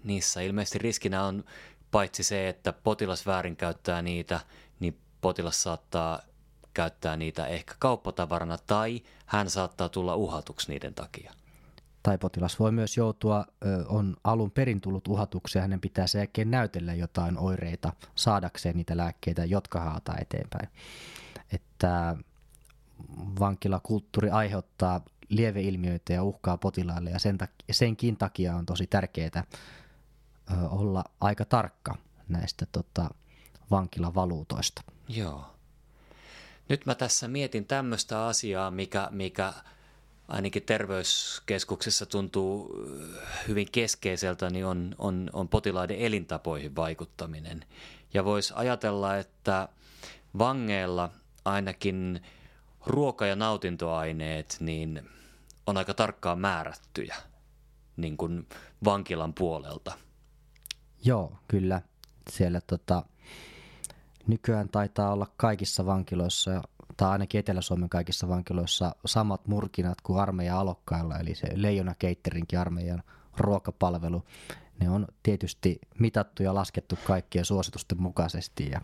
niissä 0.04 0.40
ilmeisesti 0.40 0.78
riskinä 0.78 1.24
on 1.24 1.44
paitsi 1.90 2.22
se, 2.22 2.48
että 2.48 2.72
potilas 2.72 3.26
väärinkäyttää 3.26 4.02
niitä, 4.02 4.40
niin 4.80 5.00
potilas 5.20 5.62
saattaa 5.62 6.22
käyttää 6.74 7.16
niitä 7.16 7.46
ehkä 7.46 7.74
kauppatavarana 7.78 8.58
tai 8.66 9.02
hän 9.26 9.50
saattaa 9.50 9.88
tulla 9.88 10.16
uhatuksi 10.16 10.72
niiden 10.72 10.94
takia. 10.94 11.32
Tai 12.02 12.18
potilas 12.18 12.58
voi 12.58 12.72
myös 12.72 12.96
joutua, 12.96 13.46
on 13.86 14.16
alun 14.24 14.50
perin 14.50 14.80
tullut 14.80 15.08
uhatuksi 15.08 15.58
ja 15.58 15.62
hänen 15.62 15.80
pitää 15.80 16.06
sen 16.06 16.18
jälkeen 16.18 16.50
näytellä 16.50 16.94
jotain 16.94 17.38
oireita 17.38 17.92
saadakseen 18.14 18.76
niitä 18.76 18.96
lääkkeitä, 18.96 19.44
jotka 19.44 19.80
haataa 19.80 20.16
eteenpäin. 20.20 20.68
Että 21.52 22.16
vankilakulttuuri 23.40 24.30
aiheuttaa 24.30 25.00
lieveilmiöitä 25.28 26.12
ja 26.12 26.22
uhkaa 26.22 26.56
potilaille 26.56 27.10
ja 27.10 27.18
sen 27.18 27.38
takia, 27.38 27.66
senkin 27.70 28.16
takia 28.16 28.56
on 28.56 28.66
tosi 28.66 28.86
tärkeää 28.86 29.44
olla 30.70 31.04
aika 31.20 31.44
tarkka 31.44 31.96
näistä 32.28 32.66
tota, 32.72 33.10
vankilavaluutoista. 33.70 34.82
Joo. 35.08 35.44
Nyt 36.68 36.86
mä 36.86 36.94
tässä 36.94 37.28
mietin 37.28 37.64
tämmöistä 37.64 38.26
asiaa, 38.26 38.70
mikä, 38.70 39.08
mikä 39.10 39.52
ainakin 40.32 40.62
terveyskeskuksessa 40.62 42.06
tuntuu 42.06 42.76
hyvin 43.48 43.68
keskeiseltä, 43.72 44.50
niin 44.50 44.66
on, 44.66 44.94
on, 44.98 45.30
on 45.32 45.48
potilaiden 45.48 45.96
elintapoihin 45.96 46.76
vaikuttaminen. 46.76 47.64
Ja 48.14 48.24
voisi 48.24 48.52
ajatella, 48.56 49.16
että 49.16 49.68
vangeilla 50.38 51.10
ainakin 51.44 52.22
ruoka- 52.86 53.26
ja 53.26 53.36
nautintoaineet 53.36 54.56
niin 54.60 55.10
on 55.66 55.76
aika 55.76 55.94
tarkkaan 55.94 56.38
määrättyjä 56.38 57.16
niin 57.96 58.16
kuin 58.16 58.46
vankilan 58.84 59.34
puolelta. 59.34 59.92
Joo, 61.04 61.32
kyllä. 61.48 61.82
Siellä 62.30 62.60
tota, 62.60 63.04
nykyään 64.26 64.68
taitaa 64.68 65.12
olla 65.12 65.26
kaikissa 65.36 65.86
vankiloissa, 65.86 66.62
tai 66.96 67.10
ainakin 67.10 67.38
Etelä-Suomen 67.38 67.88
kaikissa 67.88 68.28
vankiloissa, 68.28 68.94
samat 69.06 69.46
murkinat 69.46 70.00
kuin 70.00 70.20
armeijan 70.20 70.58
alokkailla, 70.58 71.18
eli 71.18 71.34
se 71.34 71.46
Leijona 71.54 71.94
Cateringin 71.94 72.58
armeijan 72.58 73.02
ruokapalvelu. 73.36 74.22
Ne 74.80 74.90
on 74.90 75.06
tietysti 75.22 75.80
mitattu 75.98 76.42
ja 76.42 76.54
laskettu 76.54 76.98
kaikkien 77.06 77.44
suositusten 77.44 78.02
mukaisesti. 78.02 78.70
Ja 78.70 78.80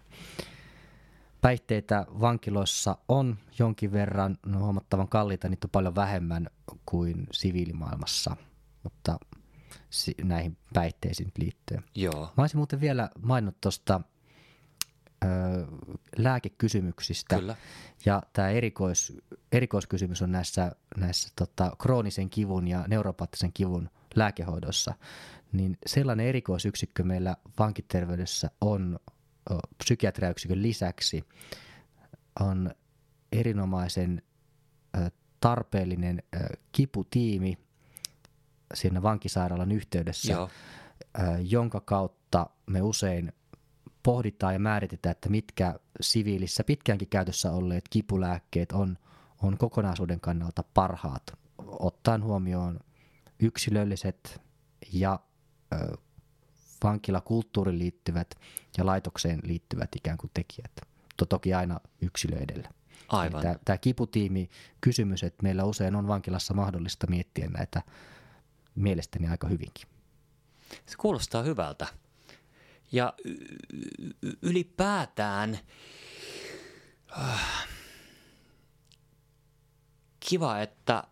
päihteitä 1.41 2.07
vankiloissa 2.21 2.97
on 3.09 3.39
jonkin 3.59 3.93
verran, 3.93 4.39
no 4.47 4.59
huomattavan 4.59 5.09
kalliita, 5.09 5.49
niitä 5.49 5.67
on 5.67 5.71
paljon 5.71 5.95
vähemmän 5.95 6.51
kuin 6.87 7.27
siviilimaailmassa, 7.33 8.37
mutta 8.83 9.19
näihin 10.23 10.57
päihteisiin 10.75 11.33
liittyen. 11.39 11.85
Joo. 11.95 12.33
Mä 12.37 12.43
olisin 12.43 12.59
muuten 12.59 12.81
vielä 12.81 13.11
maininnut 13.23 13.61
tuosta 13.61 14.01
lääkekysymyksistä. 16.17 17.37
Kyllä. 17.37 17.57
Ja 18.05 18.23
tämä 18.33 18.49
erikois, 18.49 19.13
erikoiskysymys 19.53 20.23
on 20.23 20.33
näissä, 20.33 20.73
näissä 20.97 21.29
tota, 21.37 21.77
kroonisen 21.79 22.31
kivun 22.31 22.69
ja 22.69 22.85
neuropaattisen 22.89 23.53
kivun 23.53 23.91
lääkehoidossa. 24.15 24.95
Niin 25.53 25.79
sellainen 25.87 26.27
erikoisyksikkö 26.27 27.03
meillä 27.03 27.37
vankiterveydessä 27.59 28.51
on 28.61 28.99
psykiatriayksikön 29.79 30.63
lisäksi 30.63 31.25
on 32.41 32.71
erinomaisen 33.33 34.23
tarpeellinen 35.41 36.23
kiputiimi 36.73 37.59
siinä 38.75 39.03
vankisairaalan 39.03 39.73
yhteydessä, 39.73 40.33
Joo. 40.33 40.51
jonka 41.41 41.81
kautta 41.81 42.47
me 42.67 42.83
usein 42.83 43.33
pohditaan 44.03 44.53
ja 44.53 44.59
määritetään, 44.59 45.11
että 45.11 45.29
mitkä 45.29 45.75
siviilissä 46.01 46.65
pitkäänkin 46.65 47.09
käytössä 47.09 47.53
olleet 47.53 47.85
kipulääkkeet 47.91 48.73
on, 48.73 48.99
on 49.43 49.59
kokonaisuuden 49.59 50.21
kannalta 50.21 50.65
parhaat, 50.75 51.23
ottaen 51.59 52.25
huomioon 52.25 52.81
yksilölliset 53.39 54.41
ja 54.93 55.21
ö, 55.73 55.97
vankilakulttuuriin 56.85 57.79
liittyvät 57.79 58.35
ja 58.79 58.87
laitokseen 58.87 59.41
liittyvät 59.45 59.89
ikään 59.97 60.19
kuin 60.19 60.31
tekijät. 60.35 60.73
To, 61.17 61.27
toki 61.27 61.55
aina 61.55 61.81
yksilö 62.01 62.37
edellä. 62.37 62.71
Aivan. 63.09 63.43
Tämä, 63.43 63.57
tämä 63.65 63.79
kiputiimi 63.79 64.49
kysymys, 64.81 65.23
että 65.23 65.43
meillä 65.43 65.65
usein 65.65 65.97
on 65.97 66.09
vankilassa 66.09 66.55
mahdollista 66.55 67.07
miettiä 67.07 67.49
näitä 67.49 67.83
mielestäni 68.75 69.29
aika 69.29 69.49
hyvinkin. 69.49 69.89
Se 70.87 70.97
kuulostaa 70.99 71.43
hyvältä. 71.43 71.87
Ja 72.93 73.15
ylipäätään 74.43 75.59
äh, 77.19 77.69
kiva, 80.21 80.61
että 80.61 81.05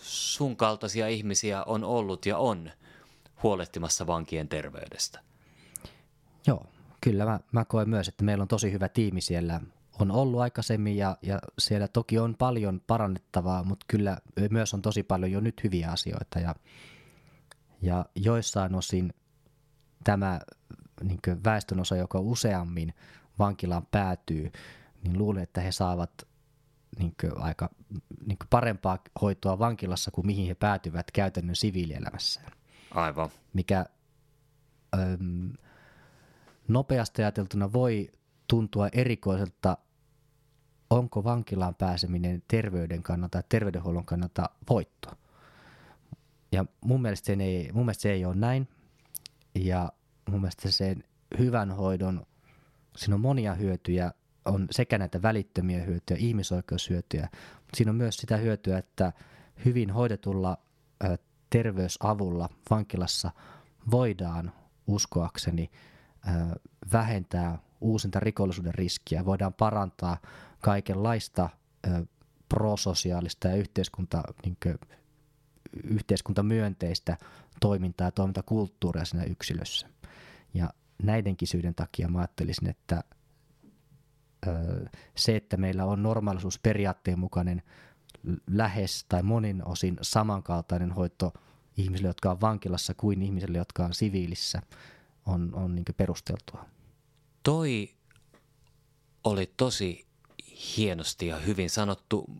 sun 0.00 0.56
kaltaisia 0.56 1.08
ihmisiä 1.08 1.62
on 1.64 1.84
ollut 1.84 2.26
ja 2.26 2.38
on 2.38 2.70
huolehtimassa 3.42 4.06
vankien 4.06 4.48
terveydestä. 4.48 5.20
Joo, 6.46 6.66
kyllä 7.00 7.24
mä, 7.24 7.40
mä 7.52 7.64
koen 7.64 7.88
myös, 7.88 8.08
että 8.08 8.24
meillä 8.24 8.42
on 8.42 8.48
tosi 8.48 8.72
hyvä 8.72 8.88
tiimi 8.88 9.20
siellä. 9.20 9.60
On 10.00 10.10
ollut 10.10 10.40
aikaisemmin 10.40 10.96
ja, 10.96 11.16
ja 11.22 11.38
siellä 11.58 11.88
toki 11.88 12.18
on 12.18 12.34
paljon 12.38 12.80
parannettavaa, 12.86 13.64
mutta 13.64 13.86
kyllä 13.88 14.18
myös 14.50 14.74
on 14.74 14.82
tosi 14.82 15.02
paljon 15.02 15.32
jo 15.32 15.40
nyt 15.40 15.64
hyviä 15.64 15.90
asioita. 15.90 16.38
Ja, 16.38 16.54
ja 17.82 18.06
joissain 18.14 18.74
osin 18.74 19.14
tämä 20.06 20.40
niin 21.02 21.20
väestönosa, 21.44 21.96
joka 21.96 22.18
useammin 22.20 22.94
vankilaan 23.38 23.86
päätyy, 23.90 24.52
niin 25.02 25.18
luulen, 25.18 25.42
että 25.42 25.60
he 25.60 25.72
saavat 25.72 26.10
niin 26.98 27.14
aika 27.36 27.70
niin 28.26 28.38
parempaa 28.50 28.98
hoitoa 29.20 29.58
vankilassa 29.58 30.10
kuin 30.10 30.26
mihin 30.26 30.46
he 30.46 30.54
päätyvät 30.54 31.10
käytännön 31.10 31.56
siviilielämässään. 31.56 32.52
Aivan. 32.90 33.30
Mikä 33.52 33.86
äm, 34.94 35.52
nopeasti 36.68 37.22
ajateltuna 37.22 37.72
voi 37.72 38.10
tuntua 38.48 38.88
erikoiselta, 38.88 39.78
onko 40.90 41.24
vankilaan 41.24 41.74
pääseminen 41.74 42.42
terveyden 42.48 43.02
kannalta 43.02 43.38
ja 43.38 43.42
terveydenhuollon 43.48 44.04
kannalta 44.04 44.50
voitto. 44.70 45.10
Ja 46.52 46.64
mun 46.84 47.02
mielestä, 47.02 47.32
ei, 47.32 47.70
mun 47.72 47.84
mielestä 47.84 48.02
se 48.02 48.12
ei 48.12 48.24
ole 48.24 48.34
näin. 48.34 48.68
Ja 49.54 49.92
mun 50.30 50.40
mielestä 50.40 50.70
sen 50.70 51.04
hyvän 51.38 51.70
hoidon, 51.70 52.26
siinä 52.96 53.14
on 53.14 53.20
monia 53.20 53.54
hyötyjä, 53.54 54.12
on 54.44 54.66
sekä 54.70 54.98
näitä 54.98 55.22
välittömiä 55.22 55.84
hyötyjä, 55.84 56.18
ihmisoikeushyötyjä, 56.20 57.28
mutta 57.32 57.76
siinä 57.76 57.90
on 57.90 57.96
myös 57.96 58.16
sitä 58.16 58.36
hyötyä, 58.36 58.78
että 58.78 59.12
hyvin 59.64 59.90
hoidetulla 59.90 60.58
terveysavulla 61.50 62.48
vankilassa 62.70 63.30
voidaan 63.90 64.52
uskoakseni 64.86 65.70
vähentää 66.92 67.58
uusinta 67.80 68.20
rikollisuuden 68.20 68.74
riskiä, 68.74 69.24
voidaan 69.24 69.54
parantaa 69.54 70.16
kaikenlaista 70.60 71.48
prososiaalista 72.48 73.48
ja 73.48 73.56
yhteiskunta, 73.56 74.22
niin 74.44 74.56
kuin, 74.62 74.78
yhteiskuntamyönteistä 75.84 77.16
toimintaa 77.60 78.06
ja 78.06 78.12
toimintakulttuuria 78.12 79.04
siinä 79.04 79.24
yksilössä. 79.24 79.86
Ja 80.56 80.70
näidenkin 81.02 81.48
syiden 81.48 81.74
takia 81.74 82.08
mä 82.08 82.18
ajattelisin, 82.18 82.68
että 82.68 83.04
se, 85.14 85.36
että 85.36 85.56
meillä 85.56 85.84
on 85.84 86.02
normaalisuusperiaatteen 86.02 87.18
mukainen 87.18 87.62
lähes 88.46 89.04
tai 89.08 89.22
monin 89.22 89.64
osin 89.64 89.98
samankaltainen 90.02 90.92
hoito 90.92 91.32
ihmisille, 91.76 92.08
jotka 92.08 92.30
on 92.30 92.40
vankilassa 92.40 92.94
kuin 92.94 93.22
ihmisille, 93.22 93.58
jotka 93.58 93.84
on 93.84 93.94
siviilissä, 93.94 94.62
on, 95.26 95.54
on 95.54 95.74
niin 95.74 95.84
perusteltua. 95.96 96.66
Toi 97.42 97.94
oli 99.24 99.52
tosi 99.56 100.06
hienosti 100.76 101.26
ja 101.26 101.38
hyvin 101.38 101.70
sanottu. 101.70 102.30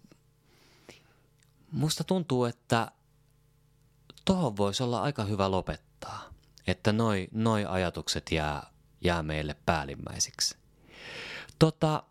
Musta 1.73 2.05
tuntuu, 2.05 2.45
että 2.45 2.93
tohon 4.25 4.57
voisi 4.57 4.83
olla 4.83 5.03
aika 5.03 5.25
hyvä 5.25 5.51
lopettaa, 5.51 6.31
että 6.67 6.93
noi, 6.93 7.29
noi 7.33 7.65
ajatukset 7.65 8.33
jää, 8.33 8.71
jää 9.01 9.23
meille 9.23 9.57
päällimmäisiksi. 9.67 10.57
Tota, 11.59 12.03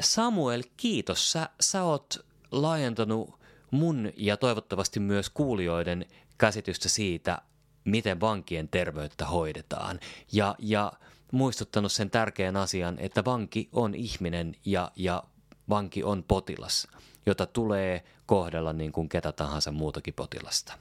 Samuel, 0.00 0.62
kiitos. 0.76 1.32
Sä, 1.32 1.48
sä 1.60 1.82
oot 1.82 2.26
laajentanut 2.50 3.40
mun 3.70 4.12
ja 4.16 4.36
toivottavasti 4.36 5.00
myös 5.00 5.30
kuulijoiden 5.30 6.06
käsitystä 6.38 6.88
siitä, 6.88 7.42
miten 7.84 8.20
vankien 8.20 8.68
terveyttä 8.68 9.26
hoidetaan. 9.26 10.00
Ja, 10.32 10.54
ja 10.58 10.92
muistuttanut 11.32 11.92
sen 11.92 12.10
tärkeän 12.10 12.56
asian, 12.56 12.98
että 12.98 13.24
vanki 13.24 13.68
on 13.72 13.94
ihminen 13.94 14.56
ja, 14.64 14.92
ja 14.96 15.22
vanki 15.68 16.04
on 16.04 16.24
potilas, 16.28 16.88
jota 17.26 17.46
tulee 17.46 18.04
kohdella 18.26 18.72
niin 18.72 18.92
kuin 18.92 19.08
ketä 19.08 19.32
tahansa 19.32 19.72
muutakin 19.72 20.14
potilasta. 20.14 20.78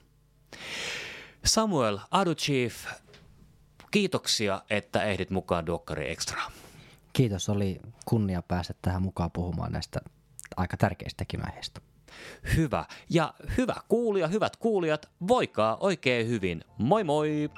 Samuel 1.47 1.99
Aduchief, 2.11 2.85
kiitoksia, 3.91 4.61
että 4.69 5.03
ehdit 5.03 5.29
mukaan 5.29 5.65
Dokkari 5.65 6.11
Extra. 6.11 6.41
Kiitos, 7.13 7.49
oli 7.49 7.79
kunnia 8.05 8.41
päästä 8.41 8.73
tähän 8.81 9.01
mukaan 9.01 9.31
puhumaan 9.31 9.71
näistä 9.71 9.99
aika 10.57 10.77
tärkeistäkin 10.77 11.45
aiheista. 11.45 11.81
Hyvä. 12.55 12.85
Ja 13.09 13.33
hyvä 13.57 13.75
kuulija, 13.87 14.27
hyvät 14.27 14.57
kuulijat, 14.57 15.09
voikaa 15.27 15.77
oikein 15.79 16.27
hyvin. 16.27 16.63
Moi 16.77 17.03
moi! 17.03 17.49